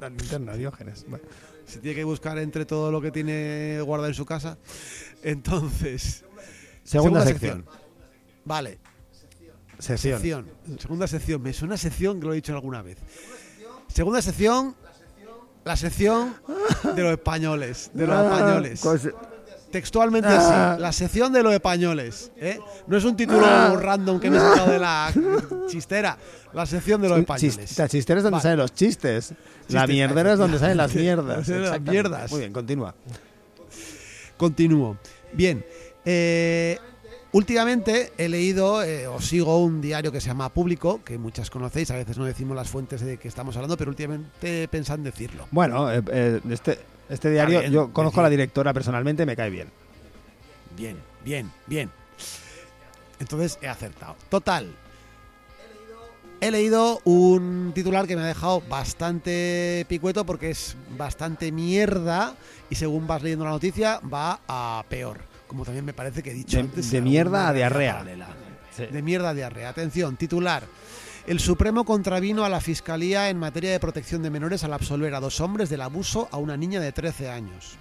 [0.00, 1.04] La linterna, Diógenes.
[1.08, 1.24] Bueno.
[1.66, 4.56] Se tiene que buscar entre todo lo que tiene guardado en su casa.
[5.22, 6.24] Entonces,
[6.84, 7.66] Segunda, sección.
[8.44, 8.78] Vale,
[9.78, 10.18] Sección.
[10.20, 10.78] sección.
[10.78, 11.42] Segunda sección.
[11.42, 12.98] Me suena sección que lo he dicho alguna vez.
[13.92, 14.74] Segunda sección.
[15.64, 16.34] La sección
[16.96, 17.90] de los españoles.
[17.92, 18.80] De los Ah, españoles.
[19.70, 20.72] Textualmente Ah.
[20.72, 22.32] así, la sección de los españoles.
[22.38, 22.58] ¿eh?
[22.86, 23.76] No es un título Ah.
[23.78, 25.12] random que me he sacado de la
[25.68, 26.16] chistera.
[26.54, 27.58] La sección de los españoles.
[27.58, 28.42] Chis- la chistera es donde Vale.
[28.42, 29.34] salen los chistes.
[29.68, 31.46] la mierdera es donde salen las mierdas.
[31.48, 32.30] Las mierdas.
[32.30, 32.94] Muy bien, continúa.
[34.36, 34.96] Continúo.
[35.32, 35.64] Bien.
[36.04, 36.78] eh,
[37.32, 41.90] últimamente he leído eh, o sigo un diario que se llama Público, que muchas conocéis.
[41.90, 45.46] A veces no decimos las fuentes de que estamos hablando, pero últimamente en decirlo.
[45.50, 46.78] Bueno, eh, eh, este,
[47.08, 49.68] este diario, bien, yo conozco a la directora personalmente, me cae bien.
[50.76, 51.90] Bien, bien, bien.
[53.20, 54.16] Entonces he acertado.
[54.28, 54.70] Total.
[56.40, 62.36] He leído un titular que me ha dejado bastante picueto porque es bastante mierda
[62.70, 65.18] y según vas leyendo la noticia va a peor.
[65.48, 66.90] Como también me parece que he dicho De- antes.
[66.92, 68.04] de mierda a diarrea.
[68.04, 69.70] De mierda a diarrea.
[69.70, 70.62] Atención, titular.
[71.28, 75.20] El Supremo contravino a la Fiscalía en materia de protección de menores al absolver a
[75.20, 77.76] dos hombres del abuso a una niña de 13 años.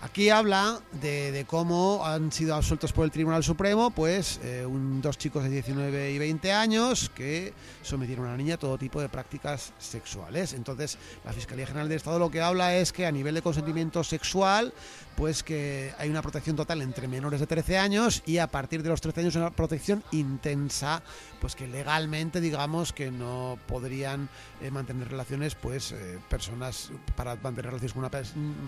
[0.00, 4.64] Aquí habla de, cómo han sido absueltos por el Tribunal Supremo, pues eh,
[5.02, 9.00] dos chicos de 19 y 20 años que sometieron a una niña a todo tipo
[9.00, 10.52] de prácticas sexuales.
[10.52, 14.04] Entonces, la Fiscalía General del Estado lo que habla es que a nivel de consentimiento
[14.04, 14.72] sexual,
[15.16, 18.90] pues que hay una protección total entre menores de 13 años y a partir de
[18.90, 21.02] los 13 años una protección intensa,
[21.40, 24.28] pues que legalmente digamos que no podrían
[24.60, 28.10] eh, mantener relaciones, pues eh, personas para mantener relaciones con una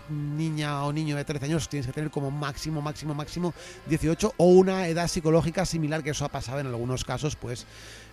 [0.08, 3.52] niña o niño de 13 años tienes que tener como máximo, máximo, máximo
[3.86, 7.66] 18 o una edad psicológica similar que eso ha pasado en algunos casos, pues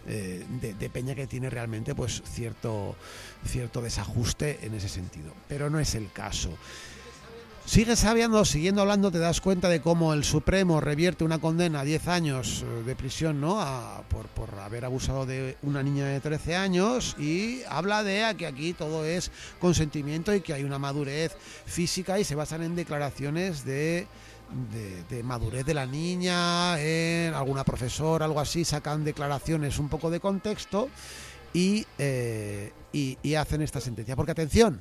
[0.07, 2.95] eh, de, de peña que tiene realmente pues cierto
[3.45, 6.57] cierto desajuste en ese sentido, pero no es el caso.
[7.65, 11.83] Sigues sabiendo, siguiendo hablando, te das cuenta de cómo el Supremo revierte una condena a
[11.83, 13.59] 10 años eh, de prisión, ¿no?
[13.59, 18.35] A- por, por haber abusado de una niña de 13 años y habla de a
[18.35, 22.75] que aquí todo es consentimiento y que hay una madurez física y se basan en
[22.75, 24.05] declaraciones de,
[24.71, 30.11] de, de madurez de la niña, en alguna profesora, algo así, sacan declaraciones un poco
[30.11, 30.87] de contexto
[31.51, 34.15] y, eh, y, y hacen esta sentencia.
[34.15, 34.79] Porque atención,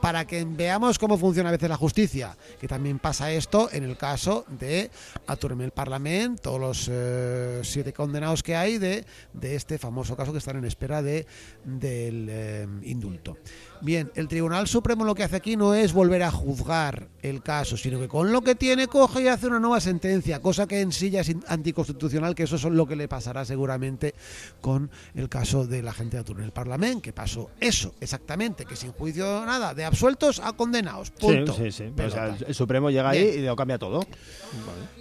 [0.00, 3.96] para que veamos cómo funciona a veces la justicia, que también pasa esto en el
[3.96, 4.90] caso de
[5.26, 10.32] Aturme el Parlamento, todos los eh, siete condenados que hay de, de este famoso caso
[10.32, 11.26] que están en espera de,
[11.64, 13.38] del eh, indulto.
[13.80, 17.76] Bien, el Tribunal Supremo lo que hace aquí no es volver a juzgar el caso,
[17.76, 20.92] sino que con lo que tiene coge y hace una nueva sentencia, cosa que en
[20.92, 24.14] sí ya es anticonstitucional, que eso es lo que le pasará seguramente
[24.60, 28.76] con el caso de la gente de Aturme el Parlamento, que pasó eso, exactamente, que
[28.76, 31.10] sin juicio nada, de absueltos a condenados.
[31.10, 31.52] Punto.
[31.54, 32.02] Sí, sí, sí.
[32.02, 32.44] O sea, Pelota.
[32.46, 34.06] el Supremo llega ahí y lo cambia todo.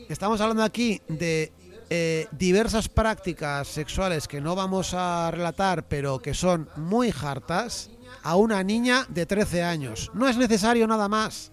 [0.09, 1.51] Estamos hablando aquí de
[1.89, 7.91] eh, diversas prácticas sexuales que no vamos a relatar, pero que son muy hartas,
[8.25, 10.11] a una niña de 13 años.
[10.13, 11.51] No es necesario nada más.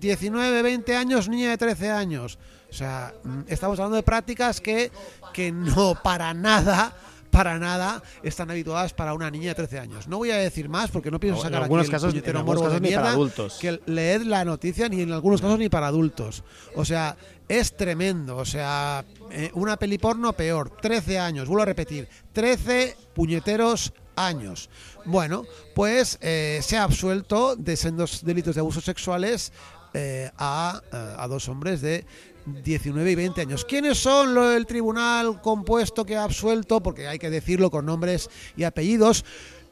[0.00, 2.38] 19, 20 años, niña de 13 años.
[2.68, 4.90] O sea, mm, estamos hablando de prácticas que,
[5.32, 6.94] que no para nada
[7.30, 10.06] para nada están habituadas para una niña de 13 años.
[10.06, 12.36] No voy a decir más porque no pienso En sacar algunos aquí el casos- en
[12.36, 13.58] algunos casos ni para adultos.
[13.60, 16.44] Que leed la noticia ni en algunos casos ni para adultos.
[16.76, 17.16] O sea,
[17.48, 18.36] es tremendo.
[18.36, 20.70] O sea, eh, una peli porno peor.
[20.80, 22.08] 13 años, vuelvo a repetir.
[22.32, 24.70] 13 puñeteros años.
[25.06, 29.52] Bueno, pues eh, se ha absuelto de sendos delitos de abusos sexuales
[29.92, 32.06] eh, a, eh, a dos hombres de
[32.46, 33.64] 19 y 20 años.
[33.64, 36.82] ¿Quiénes son lo- el tribunal compuesto que ha absuelto?
[36.82, 39.24] Porque hay que decirlo con nombres y apellidos.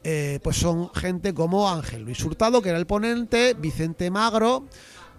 [0.05, 4.65] Eh, pues son gente como Ángel Luis Hurtado, que era el ponente, Vicente Magro,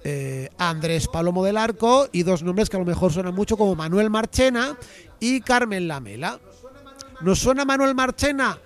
[0.05, 3.75] eh, Andrés Palomo del Arco y dos nombres que a lo mejor suenan mucho como
[3.75, 4.77] Manuel Marchena
[5.19, 6.39] y Carmen Lamela.
[7.23, 8.59] ¿Nos suena Manuel Marchena?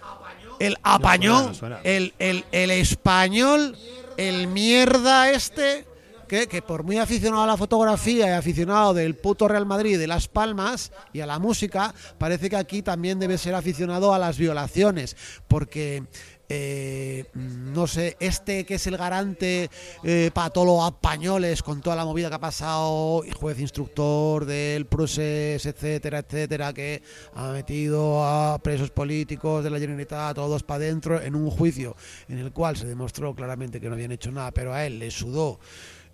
[0.58, 1.80] El apañón, suena.
[1.84, 3.76] El, el, el español,
[4.16, 5.86] el mierda este,
[6.28, 10.06] que, que por muy aficionado a la fotografía y aficionado del puto Real Madrid de
[10.06, 14.36] Las Palmas y a la música, parece que aquí también debe ser aficionado a las
[14.38, 15.16] violaciones,
[15.48, 16.04] porque
[16.48, 19.68] eh, no sé, este que es el garante
[20.02, 24.86] eh, para todos los españoles con toda la movida que ha pasado, juez instructor del
[24.86, 27.02] proceso, etcétera, etcétera, que
[27.34, 31.96] ha metido a presos políticos de la Generalitat, todos para adentro, en un juicio
[32.28, 35.10] en el cual se demostró claramente que no habían hecho nada, pero a él le
[35.10, 35.60] sudó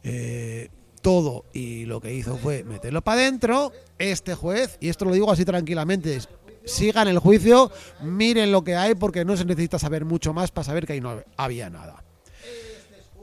[0.02, 0.68] eh,
[1.00, 3.72] todo y lo que hizo fue meterlo para adentro.
[3.98, 6.18] Este juez, y esto lo digo así tranquilamente,
[6.64, 7.70] sigan el juicio,
[8.02, 11.00] miren lo que hay porque no se necesita saber mucho más para saber que ahí
[11.00, 12.04] no había nada.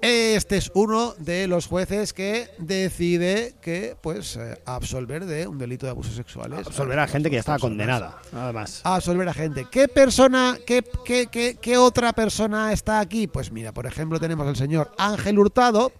[0.01, 5.85] Este es uno de los jueces que decide que pues eh, absolver de un delito
[5.85, 6.65] de abusos sexuales.
[6.65, 8.81] Absolver a gente que ya estaba condenada, nada más.
[8.83, 9.67] absolver a gente.
[9.69, 13.27] ¿Qué persona, qué, qué, qué, qué otra persona está aquí?
[13.27, 15.91] Pues mira, por ejemplo, tenemos al señor Ángel Hurtado.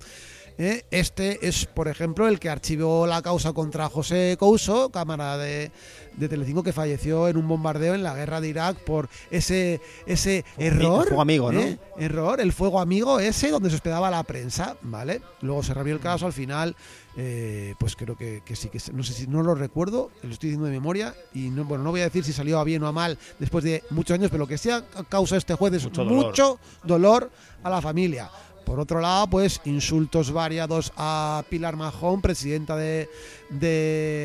[0.62, 0.86] ¿Eh?
[0.91, 5.71] Este es, por ejemplo, el que archivó la causa contra José Couso, cámara de,
[6.15, 10.45] de Telecinco, que falleció en un bombardeo en la guerra de Irak por ese, ese
[10.58, 11.08] error.
[11.08, 11.60] fuego amigo, ¿no?
[11.60, 11.80] ¿eh?
[11.97, 15.21] Error, el fuego amigo ese donde se hospedaba la prensa, ¿vale?
[15.41, 16.76] Luego se revió el caso, al final,
[17.17, 20.50] eh, pues creo que, que sí, que no sé si no lo recuerdo, lo estoy
[20.50, 22.88] diciendo de memoria, y no, bueno, no voy a decir si salió a bien o
[22.88, 26.60] a mal después de muchos años, pero lo que sea causa este juez es Mucho
[26.84, 27.32] dolor,
[27.63, 28.30] a la familia.
[28.71, 33.10] Por otro lado, pues insultos variados a Pilar Majón, presidenta de,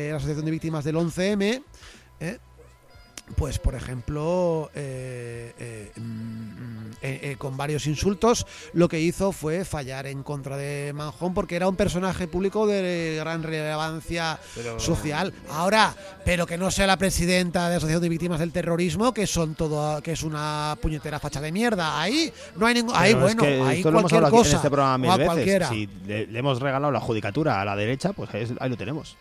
[0.09, 1.61] la Asociación de Víctimas del 11M.
[2.21, 2.39] ¿eh?
[3.35, 9.65] Pues, por ejemplo, eh, eh, mm, eh, eh, con varios insultos, lo que hizo fue
[9.65, 15.33] fallar en contra de Manjón porque era un personaje público de gran relevancia Pero- social.
[15.49, 15.95] Ahora,
[16.25, 19.55] pero que no sea la presidenta de la Asociación de Víctimas del Terrorismo, que son
[19.55, 21.99] todo, que es una puñetera facha de mierda.
[22.01, 24.37] Ahí no hay ningún, ahí Pero es bueno, que ahí esto lo hemos cualquier aquí
[24.37, 25.67] cosa en este programa mil veces.
[25.69, 29.17] Si le, le hemos regalado la judicatura a la derecha, pues ahí, ahí lo tenemos.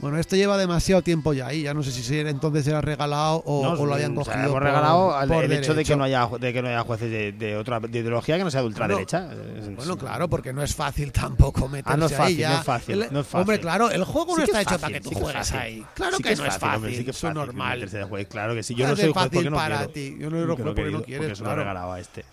[0.00, 1.62] Bueno, esto lleva demasiado tiempo ya ahí.
[1.62, 4.34] Ya no sé si se- entonces era regalado o, No, o lo habían o sea,
[4.34, 4.40] cogido.
[4.48, 5.96] hemos por- regalado al- por el hecho de que derecho.
[5.96, 8.60] no haya de que no haya jueces de, de otra de ideología que no sea
[8.60, 9.30] de ultraderecha.
[9.56, 12.50] Es- Bueno, claro, porque no es fácil tampoco meterse Ah, no es ahí fácil, ya.
[12.50, 13.40] no es fácil, El- no es fácil.
[13.40, 15.14] Hombre, claro, el juego Sí no que está es hecho fácil, para que tú sí
[15.14, 15.60] que es juegas fácil.
[15.60, 15.86] ahí.
[15.94, 17.74] Claro Sí que, no es fácil, hombre, sí que es eso es normal.
[17.78, 18.26] meterse de juez.
[18.28, 18.74] Claro que sí.
[18.74, 20.16] Yo no soy juez fácil porque no para ti.
[20.18, 22.24] Yo no lo juego porque no quieres, Porque regalado a este.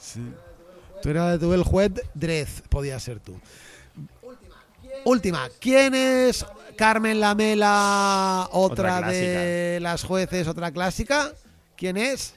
[1.01, 3.39] Tú eras tú el juez Drez, podía ser tú.
[5.03, 6.45] Última, ¿quién es
[6.81, 11.31] Carmen Lamela, otra, Otra de las jueces, otra clásica?
[11.77, 12.33] ¿Quién es?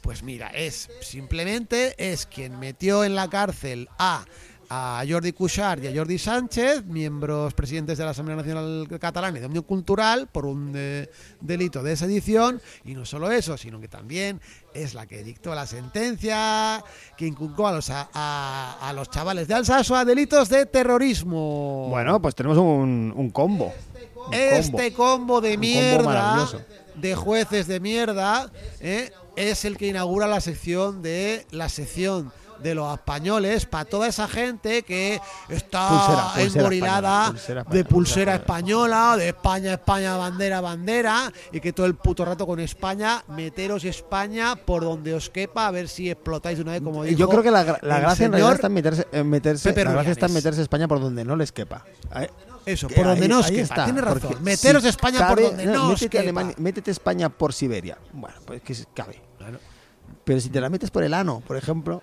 [0.00, 4.24] Pues mira, es simplemente es quien metió en la cárcel a
[4.68, 9.40] a Jordi Cuixart y a Jordi Sánchez, miembros presidentes de la Asamblea Nacional Catalana y
[9.40, 10.72] de Unión Cultural, por un
[11.40, 12.60] delito de sedición.
[12.84, 14.40] Y no solo eso, sino que también
[14.74, 16.82] es la que dictó la sentencia
[17.16, 21.88] que inculcó a los, a, a- a los chavales de Alsaso a delitos de terrorismo.
[21.90, 23.72] Bueno, pues tenemos un, un combo.
[24.32, 26.48] Este combo de mierda,
[26.96, 28.50] de jueces de mierda,
[28.80, 29.12] ¿eh?
[29.36, 32.32] es el que inaugura la sección de la sección
[32.62, 37.84] de los españoles para toda esa gente que está Pulsera, pulsera engorilada española, pulsera de
[37.84, 43.22] pulsera española, de España, España, bandera, bandera, y que todo el puto rato con España,
[43.28, 47.18] meteros España por donde os quepa, a ver si explotáis de una vez como dijo
[47.18, 50.12] Yo creo que la, la gracia en realidad está en meterse, en meterse, la gracia
[50.12, 51.84] está en meterse España por donde no les quepa.
[52.64, 54.36] Eso, por donde ahí- no os ahí quepa, está, tiene razón.
[54.42, 56.22] Meteros si España cabe- por donde no os métete, quepa.
[56.22, 57.96] Alemania- métete España por Siberia.
[58.12, 59.22] Bueno, pues que cabe.
[60.24, 62.02] Pero si te la metes por el ano, por ejemplo,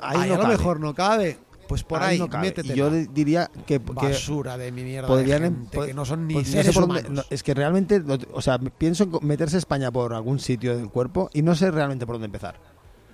[0.00, 0.56] ahí, Ahí no a lo cabe.
[0.56, 1.38] mejor no cabe.
[1.68, 2.74] Pues por ahí, no métete.
[2.74, 5.92] Yo di- diría que, que basura de mi mierda podrían de em- gente pod- que
[5.94, 7.26] no son ni pues no sé seres por dónde- humanos.
[7.30, 11.28] no, es que realmente, o sea, pienso en meterse España por algún sitio del cuerpo
[11.34, 12.54] y no sé realmente por dónde empezar.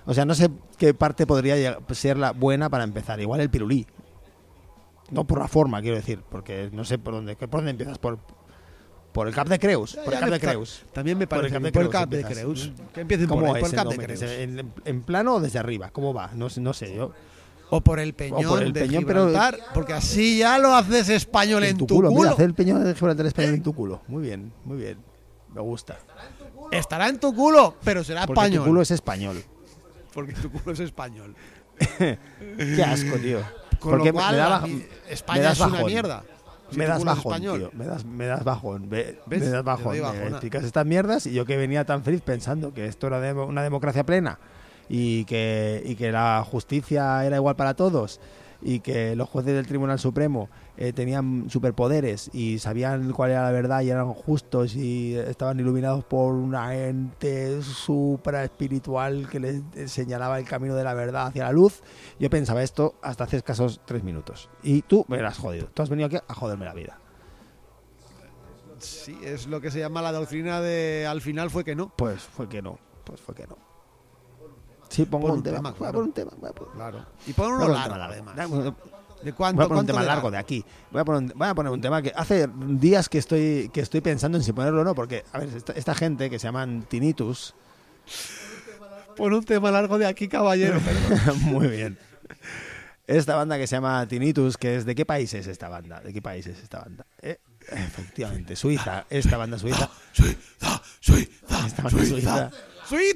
[0.05, 3.19] O sea, no sé qué parte podría lleg- ser la buena para empezar.
[3.19, 3.85] Igual el pirulí.
[5.11, 7.97] No por la forma, quiero decir, porque no sé por dónde, por dónde empiezas.
[7.99, 8.19] Por,
[9.15, 9.95] Por el Cap de Creus.
[9.95, 10.83] Por el Cap de Creus.
[10.91, 12.21] También me parece por el Cap de.
[12.21, 12.71] Creus.
[12.93, 13.97] Que empiecen por ¿Cómo ahí, es por el Cap de?
[14.05, 14.21] Creus.
[14.21, 15.89] ¿En, en- plano o desde arriba?
[15.89, 16.31] ¿Cómo va?
[16.35, 17.13] No, sé- no sé yo.
[17.69, 19.31] O por el Peñón por el de Peñón, pero-
[19.73, 22.11] porque así ya lo haces español en, tu culo.
[22.11, 24.01] Mira, hacer el peñón de Gibraltar español en tu culo.
[24.09, 24.97] Muy bien, muy bien.
[25.53, 25.97] Me gusta.
[26.71, 28.63] Estará en tu culo, pero será Porque español.
[28.65, 29.43] tu culo es español.
[30.13, 31.33] Porque tu culo es español.
[31.97, 33.39] Qué asco, tío.
[33.79, 34.63] Con Porque lo cual, me, da
[35.09, 35.87] España das es una bajón.
[35.87, 36.23] mierda.
[36.71, 37.69] Me das bajón, tío.
[37.73, 38.89] Me das, me das bajón.
[38.89, 39.93] Me, me das bajón.
[39.93, 40.27] Me bajona.
[40.29, 43.61] explicas estas mierdas y yo que venía tan feliz pensando que esto era demo- una
[43.63, 44.39] democracia plena
[44.89, 48.19] y que, y que la justicia era igual para todos
[48.61, 53.51] y que los jueces del Tribunal Supremo eh, tenían superpoderes y sabían cuál era la
[53.51, 60.39] verdad y eran justos y estaban iluminados por una ente supra espiritual que les señalaba
[60.39, 61.81] el camino de la verdad hacia la luz.
[62.19, 64.49] Yo pensaba esto hasta hace escasos tres minutos.
[64.63, 65.67] Y tú me lo has jodido.
[65.73, 66.99] Tú has venido aquí a joderme la vida.
[68.79, 71.93] Sí, es lo que se llama la doctrina de al final fue que no.
[71.95, 72.77] Pues fue que no.
[73.03, 73.64] Pues fue que no.
[74.89, 75.57] Sí, pongo Pon un, un tema.
[75.57, 75.93] tema, Voy a claro.
[75.93, 76.31] poner un tema.
[76.37, 77.05] Voy a poner- Claro.
[77.27, 78.35] Y pon voy uno un largo, tema además.
[78.35, 78.63] largo.
[78.63, 80.63] ¿De Voy cuánto, a poner un tema largo de aquí.
[80.91, 83.81] Voy a, poner un, voy a poner un tema que hace días que estoy, que
[83.81, 86.47] estoy pensando en si ponerlo o no, porque, a ver, esta, esta gente que se
[86.47, 87.55] llaman Tinnitus,
[89.15, 90.79] Pon un tema largo de aquí, caballero.
[91.41, 91.97] muy bien.
[93.07, 96.01] Esta banda que se llama Tinnitus, que es ¿de qué país es esta banda?
[96.01, 97.05] ¿De qué país es esta banda?
[97.21, 97.39] Eh,
[97.71, 99.05] efectivamente, Suiza.
[99.09, 99.89] Esta banda suiza.
[100.11, 102.51] Suiza, Suiza, Esta banda suiza.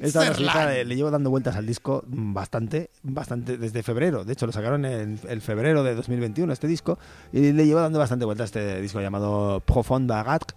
[0.02, 4.24] Esta le, le llevo dando vueltas al disco bastante, bastante desde febrero.
[4.24, 6.98] De hecho, lo sacaron en el febrero de 2021 este disco
[7.32, 10.52] y le llevo dando bastante vueltas este disco llamado Profond Bagat,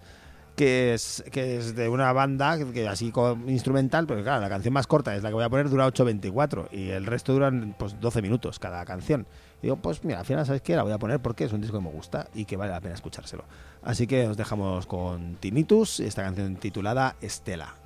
[0.56, 4.74] que es que es de una banda que, así con instrumental, pero claro, la canción
[4.74, 8.00] más corta es la que voy a poner dura 8.24 y el resto duran pues
[8.00, 9.26] 12 minutos cada canción.
[9.60, 11.60] Y digo, pues mira, al final sabes qué, la voy a poner porque es un
[11.60, 13.44] disco que me gusta y que vale la pena escuchárselo.
[13.82, 17.16] Así que os dejamos con Tinnitus esta canción titulada.
[17.20, 17.83] Estela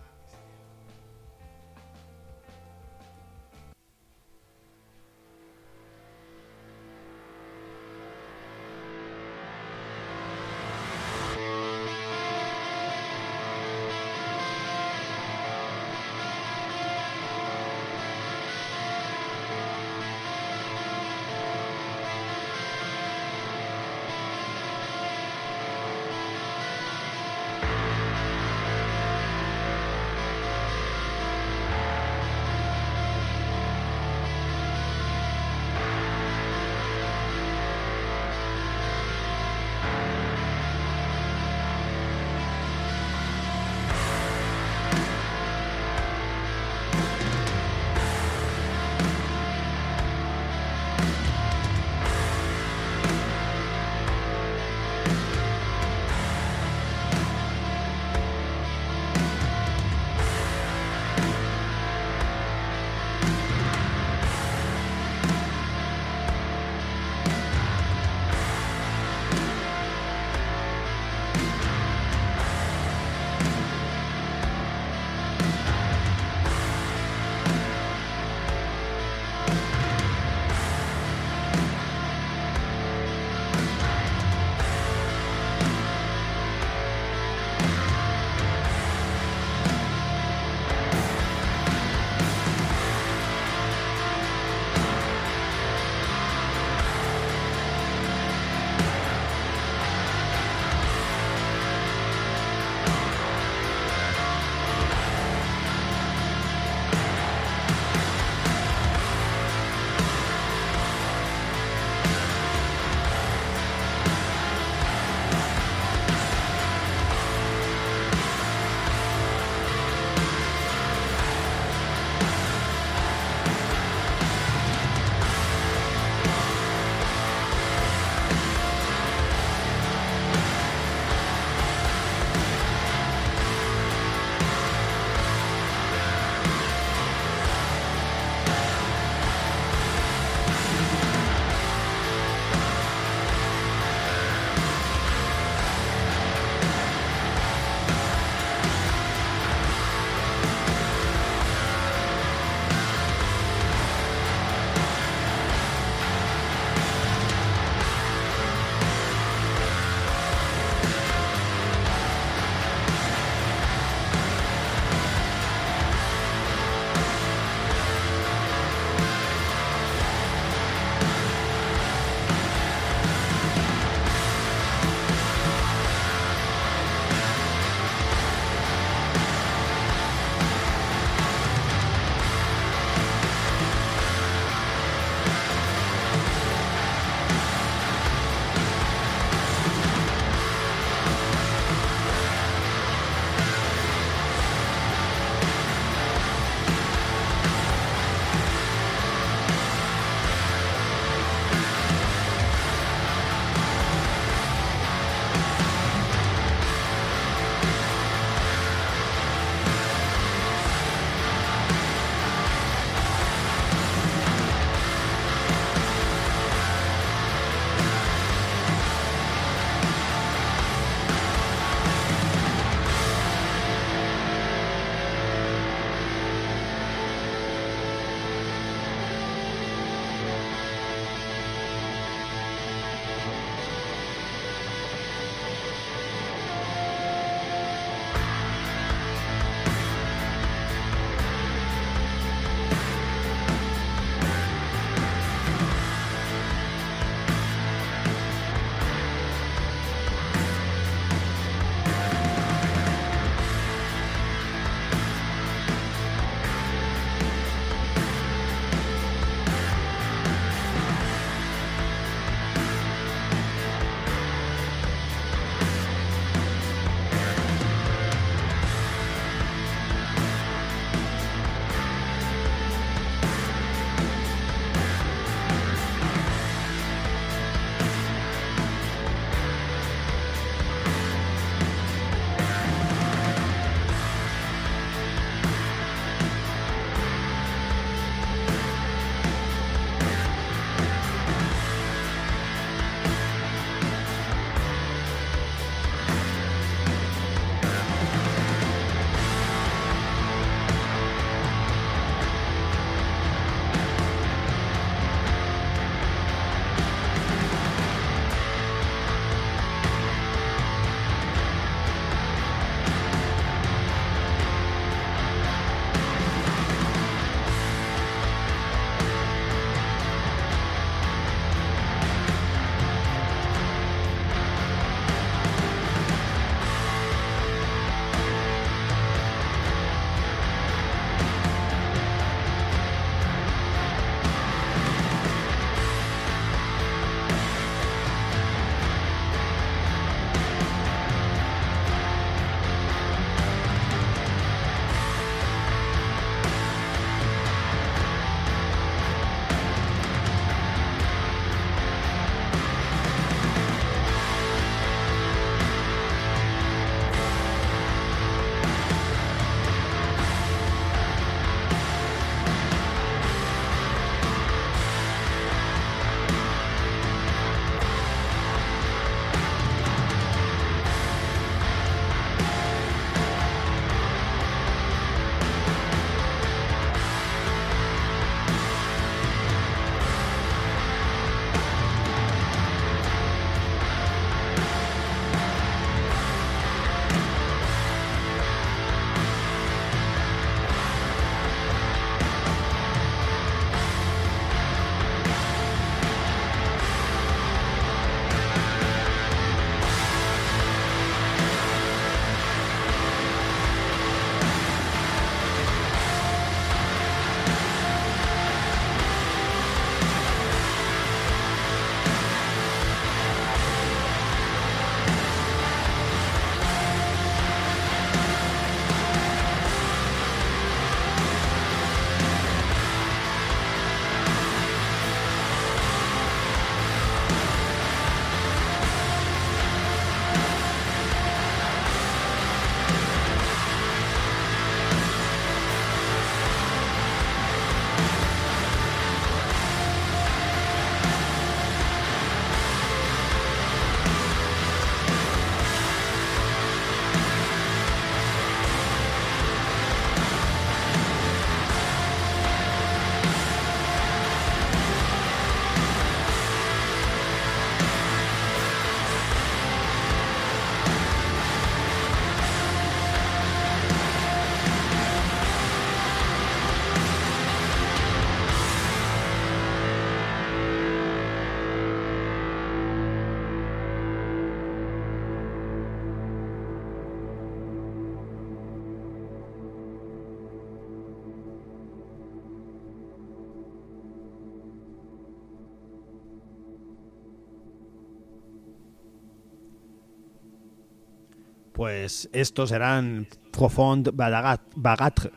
[491.78, 495.30] Pues estos eran Profond Bagatre.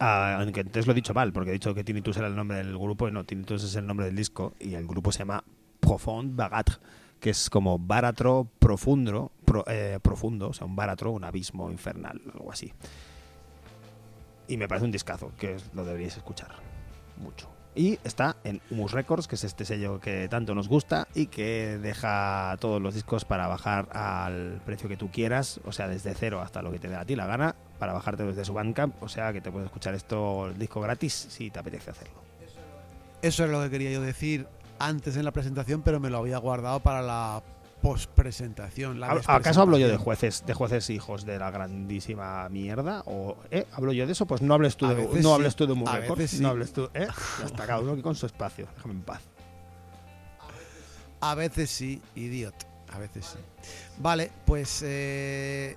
[0.00, 2.56] Ah, aunque antes lo he dicho mal, porque he dicho que Tinnitus era el nombre
[2.56, 5.44] del grupo y no, Tinnitus es el nombre del disco y el grupo se llama
[5.78, 6.74] Profond Bagatre,
[7.20, 12.20] que es como baratro profundo, pro- eh, profundo, o sea, un baratro, un abismo infernal,
[12.34, 12.72] algo así.
[14.48, 16.48] Y me parece un discazo, que lo deberíais escuchar
[17.22, 17.48] mucho.
[17.74, 21.78] Y está en Humus Records, que es este sello que tanto nos gusta y que
[21.80, 26.40] deja todos los discos para bajar al precio que tú quieras, o sea, desde cero
[26.40, 29.08] hasta lo que te dé a ti la gana, para bajarte desde su Bandcamp, o
[29.08, 32.20] sea, que te puedes escuchar esto, el disco gratis, si te apetece hacerlo.
[33.22, 34.48] Eso es lo que quería yo decir
[34.80, 37.42] antes en la presentación, pero me lo había guardado para la
[39.08, 43.02] ¿Hab- ¿Acaso hablo yo de jueces, de jueces hijos de la grandísima mierda?
[43.06, 44.26] ¿O eh, hablo yo de eso?
[44.26, 45.74] Pues no hables tú A de, no sí, hables tú de
[46.16, 46.42] veces sí.
[46.42, 47.06] no hables tú, ¿eh?
[47.40, 49.22] Ya está cada uno con su espacio, déjame en paz.
[51.20, 52.54] A veces sí, idiot.
[52.92, 53.38] A veces sí.
[53.98, 55.76] Vale, pues eh,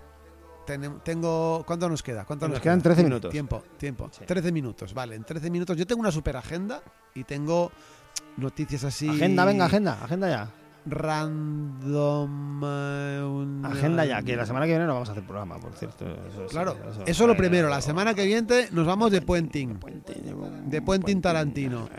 [1.04, 1.64] tengo.
[1.68, 2.26] ¿Cuánto nos queda?
[2.26, 2.93] ¿Cuánto Nos nos quedan queda?
[2.95, 3.32] 13 minutos.
[3.32, 4.10] Tiempo, tiempo.
[4.12, 4.26] Sí.
[4.26, 5.16] 13 minutos, vale.
[5.16, 5.78] En 13 minutos.
[5.78, 6.82] Yo tengo una super agenda
[7.14, 7.72] y tengo
[8.38, 9.10] noticias así.
[9.10, 10.49] Agenda, venga, agenda, agenda ya.
[10.86, 12.61] Random.
[12.65, 15.73] eh, un- Agenda ya, que la semana que viene no vamos a hacer programa, por
[15.73, 16.05] cierto.
[16.05, 16.75] Eso, Claro,
[17.05, 17.69] eso es lo primero.
[17.69, 19.79] La semana que viene nos vamos de puenting.
[20.65, 21.89] De Puenting Tarantino.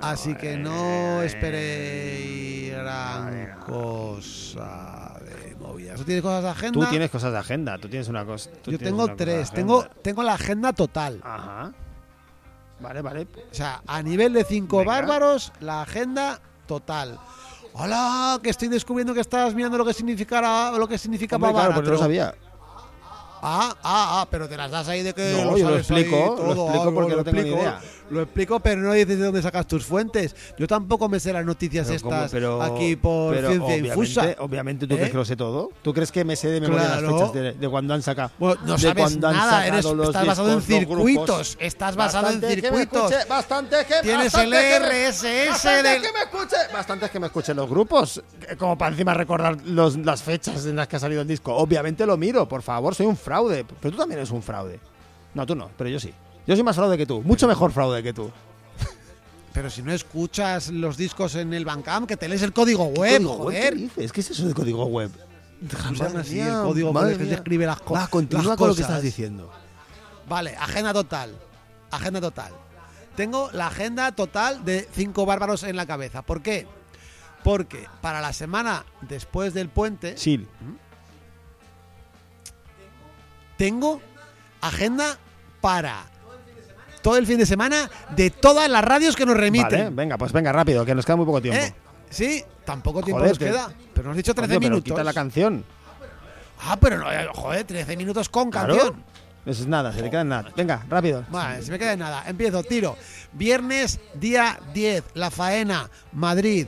[0.00, 5.98] Así que no esperéis gran cosa de movidas.
[5.98, 6.80] ¿Tú tienes cosas de agenda?
[6.84, 8.50] Tú tienes cosas de agenda, tú tienes una cosa.
[8.66, 9.50] Yo tengo tres.
[9.50, 11.20] Tengo, tengo la agenda total.
[11.22, 11.72] Ajá.
[12.80, 13.22] Vale, vale.
[13.50, 14.92] O sea, a nivel de cinco Venga.
[14.92, 17.18] bárbaros, la agenda total.
[17.80, 21.74] Hola, que estoy descubriendo que estás mirando lo que significa lo que significa Hombre, claro,
[21.74, 22.34] porque no sabía.
[23.40, 26.36] Ah, ah, ah, pero te las das ahí de que No, lo yo lo explico,
[26.44, 27.80] lo explico porque no tengo ni explico, idea.
[28.10, 30.34] Lo explico, pero no dices de dónde sacas tus fuentes.
[30.58, 34.36] Yo tampoco me sé las noticias estas Pero- aquí por pero ciencia obviamente- infusa.
[34.38, 34.96] Obviamente tú ¿Eh?
[34.96, 35.70] crees que lo sé todo.
[35.82, 37.10] ¿Tú crees que me sé de memoria Claro.
[37.10, 38.30] las fechas de, de cuando han sacado?
[38.38, 41.56] Bueno, no de sabes nada, eres, estás basado en circuitos.
[41.60, 43.10] Estás basado Bastante en que circuitos.
[43.12, 47.04] escuche, bastante que Tienes bastante el que me- RSS bastante del- que me escuche, bastante
[47.06, 50.76] es que me escuchen los grupos, eh, como para encima recordar los- las fechas en
[50.76, 51.54] las que ha salido el disco.
[51.54, 54.80] Obviamente lo miro, por favor, soy un fraude, pero tú también eres un fraude.
[55.34, 56.12] No, tú no, pero yo sí.
[56.48, 58.30] Yo soy más fraude que tú, mucho mejor fraude que tú.
[59.52, 63.22] Pero si no escuchas los discos en el Bandcamp, que te lees el código web,
[63.22, 63.54] ¿Código web?
[63.54, 63.76] ¿Qué joder.
[63.76, 64.12] dices?
[64.12, 65.10] ¿Qué es eso de código web?
[65.92, 68.68] Llama así, Mía, el código madre web que escribe las, co- Va, continúa las con
[68.68, 68.90] lo que cosas.
[68.96, 69.52] estás diciendo.
[70.28, 71.36] Vale, agenda total.
[71.90, 72.52] Agenda total.
[73.16, 76.22] Tengo la agenda total de cinco bárbaros en la cabeza.
[76.22, 76.66] ¿Por qué?
[77.44, 80.46] Porque para la semana después del puente Sí.
[83.56, 84.00] tengo
[84.60, 85.18] agenda
[85.60, 86.04] para
[87.00, 89.78] todo el fin de semana de todas las radios que nos remiten.
[89.84, 91.60] Vale, venga, pues venga, rápido, que nos queda muy poco tiempo.
[91.62, 91.74] ¿Eh?
[92.10, 93.68] Sí, tampoco tiempo Joder, nos que- queda.
[93.94, 94.92] Pero nos has dicho 13 Coño, pero minutos.
[94.92, 95.64] quita la canción.
[96.62, 98.74] ah, pero no, eh, joder, 13 minutos con Claro.
[98.76, 99.04] canción.
[99.46, 100.50] Eso es nada, se le queda nada.
[100.56, 101.24] Venga, rápido.
[101.30, 102.24] Vale, se me queda nada.
[102.26, 102.96] Empiezo, tiro.
[103.32, 106.66] Viernes, día 10, La Faena, Madrid,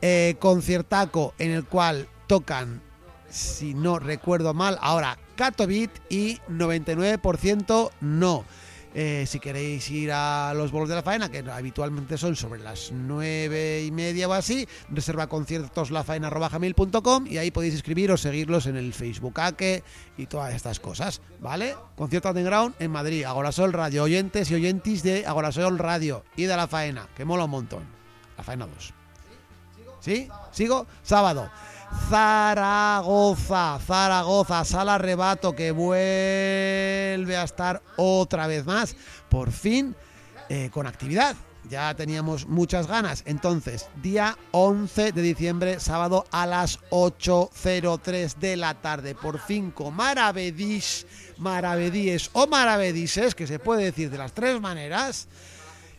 [0.00, 2.80] eh, conciertaco en el cual tocan,
[3.28, 8.44] si no recuerdo mal, ahora Catobit y 99% no.
[8.94, 12.92] Eh, si queréis ir a los bolos de la faena, que habitualmente son sobre las
[12.92, 18.76] nueve y media o así, reserva conciertos lafaena.gmail.com y ahí podéis escribir o seguirlos en
[18.76, 19.82] el Facebook Ake
[20.18, 21.74] y todas estas cosas, ¿vale?
[21.96, 26.68] Concierto underground en Madrid, Agorasol Radio, oyentes y oyentis de Agorasol Radio y de la
[26.68, 27.84] faena, que mola un montón.
[28.36, 28.92] La faena 2.
[30.00, 30.28] ¿Sí?
[30.50, 30.86] ¿Sigo?
[31.02, 31.50] Sábado.
[32.08, 38.96] Zaragoza, Zaragoza, Sala Rebato que vuelve a estar otra vez más,
[39.28, 39.94] por fin,
[40.48, 41.36] eh, con actividad.
[41.68, 43.22] Ya teníamos muchas ganas.
[43.24, 49.14] Entonces, día 11 de diciembre, sábado a las 8.03 de la tarde.
[49.14, 51.06] Por fin, con maravedís,
[51.38, 55.28] maravedíes o maravedises, que se puede decir de las tres maneras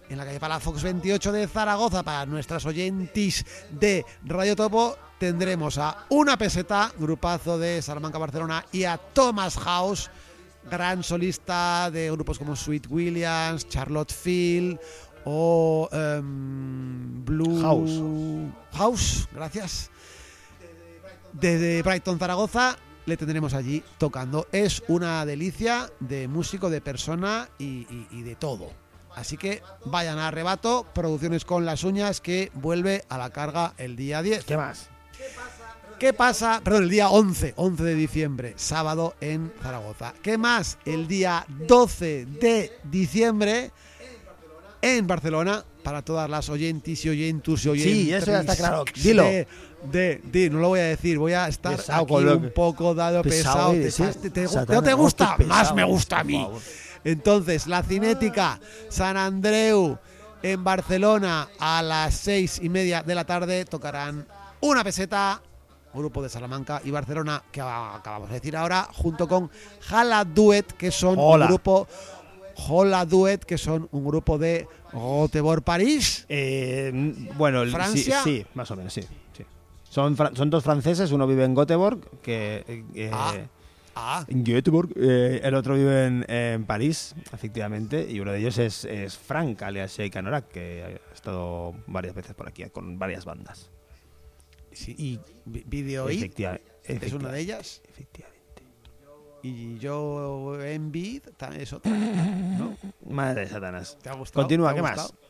[0.09, 6.05] en la calle Palafox 28 de Zaragoza para nuestras oyentis de Radio Topo tendremos a
[6.09, 10.09] Una Peseta, grupazo de Salamanca, Barcelona, y a Thomas House,
[10.69, 14.77] gran solista de grupos como Sweet Williams, Charlotte Field
[15.23, 18.43] o em, Blue House.
[18.73, 19.89] House, gracias.
[21.31, 24.47] Desde Brighton, Zaragoza, le tendremos allí tocando.
[24.51, 28.71] Es una delicia de músico, de persona y, y- y de todo.
[29.15, 33.95] Así que vayan a Arrebato, Producciones con las uñas, que vuelve a la carga el
[33.95, 34.43] día 10.
[34.43, 34.89] ¿Qué más?
[35.99, 36.59] ¿Qué pasa?
[36.63, 40.13] Perdón, el día 11, 11 de diciembre, sábado en Zaragoza.
[40.21, 40.77] ¿Qué más?
[40.85, 43.71] El día 12 de diciembre
[44.81, 47.93] en Barcelona, para todas las oyentes y oyentus y oyentes.
[48.05, 48.83] Sí, eso ya está claro.
[49.01, 49.23] Dilo.
[49.23, 49.47] De,
[49.91, 53.71] de, de- no lo voy a decir, voy a estar aquí un poco dado Pesado,
[53.73, 54.09] pesado.
[54.09, 54.43] eh, te,
[54.73, 55.37] ¿no te gusta?
[55.45, 56.45] Más me gusta a mí.
[57.05, 58.59] Entonces, la Cinética,
[58.89, 59.97] San Andreu,
[60.41, 64.25] en Barcelona, a las seis y media de la tarde, tocarán
[64.67, 65.41] una peseta,
[65.93, 69.49] grupo de Salamanca y Barcelona, que acabamos de decir ahora, junto con
[69.81, 71.45] Jala Duet, que son Hola.
[71.45, 71.87] un grupo.
[72.69, 76.25] Hola Duet, que son un grupo de Göteborg París.
[76.29, 76.91] Eh,
[77.35, 78.21] bueno, el- sí- ¿Francia?
[78.23, 79.01] Sí, más o menos, sí.
[79.35, 79.43] sí.
[79.89, 82.63] Son, son dos franceses, uno vive en Göteborg, que...
[82.67, 83.33] eh, eh, Ah.
[83.95, 88.57] Ah, en Göteborg, eh, el otro vive en, en París, efectivamente, y uno de ellos
[88.57, 93.23] es, es Frank, alias Sheikh Anorak, que ha estado varias veces por aquí con varias
[93.23, 93.69] bandas.
[94.75, 94.95] Sí.
[94.97, 96.39] y Vi- Video It
[96.87, 97.81] es una de ellas.
[97.89, 98.33] Efectivamente.
[99.41, 101.23] Y yo Envid
[101.57, 101.91] es otra.
[101.91, 102.77] ¿no?
[103.09, 103.97] Madre de Satanás.
[104.01, 104.43] ¿Te ha gustado?
[104.43, 104.95] Continúa, ¿Te ¿qué ha más?
[104.95, 105.19] gustado?
[105.21, 105.22] Esta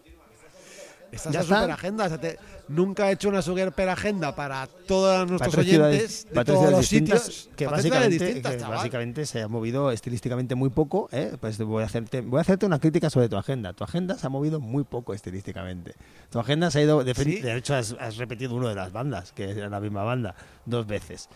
[1.17, 1.55] ¿Ya es la está?
[1.61, 2.05] super agenda.
[2.05, 6.45] o sea, te- nunca he hecho una super agenda para todos nuestros Para oyentes de
[6.45, 7.49] todos los sitios.
[7.55, 11.09] que básicamente, que básicamente se ha movido estilísticamente muy poco.
[11.11, 11.35] ¿eh?
[11.39, 13.73] Pues voy a hacerte voy a hacerte una crítica sobre tu agenda.
[13.73, 15.95] Tu agenda se ha movido muy poco estilísticamente.
[16.29, 17.41] Tu agenda se ha ido de, ¿Sí?
[17.41, 20.35] de hecho has, has repetido uno de las bandas, que era la misma banda,
[20.65, 21.29] dos veces.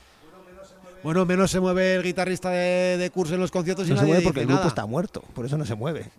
[1.03, 4.05] Bueno, menos se mueve el guitarrista de, de curso en los conciertos y No se
[4.05, 4.69] mueve porque el grupo nada.
[4.69, 6.09] está muerto, por eso no se mueve.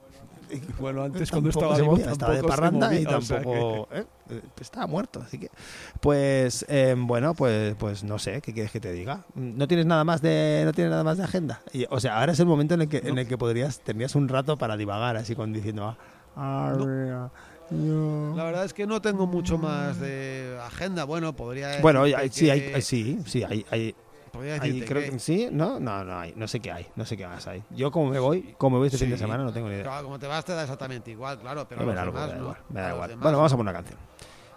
[0.78, 3.36] Bueno, antes Tampoco cuando estaba vivo movía, estaba de tampoco parranda y movía, o sea
[3.42, 4.04] tampoco ¿eh?
[4.30, 5.50] Eh, estaba muerto, así que
[6.00, 9.24] pues eh, bueno, pues pues no sé, ¿qué quieres que te diga?
[9.34, 11.60] No tienes nada más de no tienes nada más de agenda.
[11.72, 14.14] Y, o sea, ahora es el momento en el que en el que podrías tendrías
[14.14, 15.96] un rato para divagar así con diciendo
[16.36, 17.30] ah, "Arrea,
[17.70, 18.34] yo".
[18.36, 21.04] La verdad es que no tengo mucho más de agenda.
[21.04, 23.94] Bueno, podría Bueno, hay- sí, hay, que- sí, sí, hay, hay,
[24.28, 27.16] podría creo que- que sí, no, no, no hay, no sé qué hay, no sé
[27.16, 27.62] qué más hay.
[27.70, 29.84] Yo como me voy, como me voy este fin de semana, no tengo ni idea.
[29.84, 32.34] Claro, como te vas te da exactamente igual, claro, pero me da demás me da
[32.36, 32.42] no.
[32.42, 33.08] igual, me da igual.
[33.10, 33.38] demás Bueno, no.
[33.38, 33.98] vamos a poner una canción.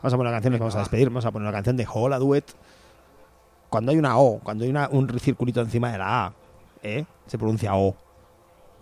[0.01, 1.09] Vamos a poner una canción, nos vamos a despedir.
[1.09, 2.45] Vamos a poner una canción de Hola Duet.
[3.69, 6.33] Cuando hay una O, cuando hay una- un circulito encima de la A,
[6.83, 7.05] ¿eh?
[7.27, 7.95] se pronuncia O.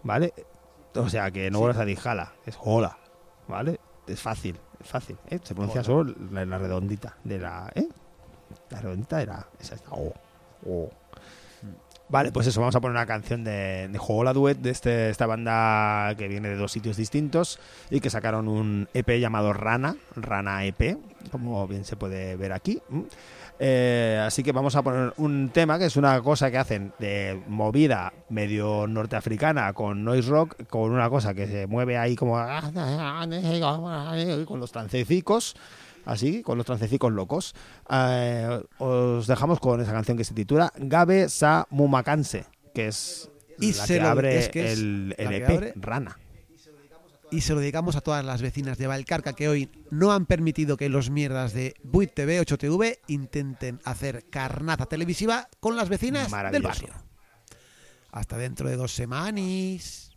[0.03, 0.33] ¿Vale?
[0.95, 1.61] O sea que no Sí.
[1.61, 2.97] vuelvas a decir jala, es hola.
[3.47, 3.79] ¿Vale?
[4.07, 5.17] Es fácil, es fácil.
[5.29, 5.39] ¿eh?
[5.43, 5.85] Se pronuncia Hola.
[5.85, 7.69] solo la, la redondita de la.
[7.75, 7.87] ¿eh?
[8.71, 9.45] La redondita de la.
[9.59, 10.13] Esa es la O.
[10.65, 10.89] O.
[12.09, 15.27] Vale, pues eso, vamos a poner una canción de, de Hola Duet de este, esta
[15.27, 17.59] banda que viene de dos sitios distintos
[17.91, 20.97] y que sacaron un EP llamado Rana, Rana EP,
[21.31, 22.81] como bien se puede ver aquí.
[22.89, 23.01] Mm.
[23.61, 27.43] Eh, así que vamos a poner un tema que es una cosa que hacen de
[27.47, 32.37] movida medio norteafricana con noise rock, con una cosa que se mueve ahí como
[34.47, 35.57] con los trancecicos.
[36.05, 37.53] Así, con los trancecicos locos.
[37.89, 43.29] Eh, os dejamos con esa canción que se titula Gabe Sa Mumakanse, que es
[43.59, 46.17] Y la se que lo- abre es que es el, el EP, abre- Rana.
[47.31, 50.77] Y se lo dedicamos a todas las vecinas de Valcarca que hoy no han permitido
[50.77, 56.63] que los mierdas de Buit TV 8TV intenten hacer carnaza televisiva con las vecinas del
[56.63, 56.89] barrio.
[58.11, 60.07] Hasta dentro de dos semanas.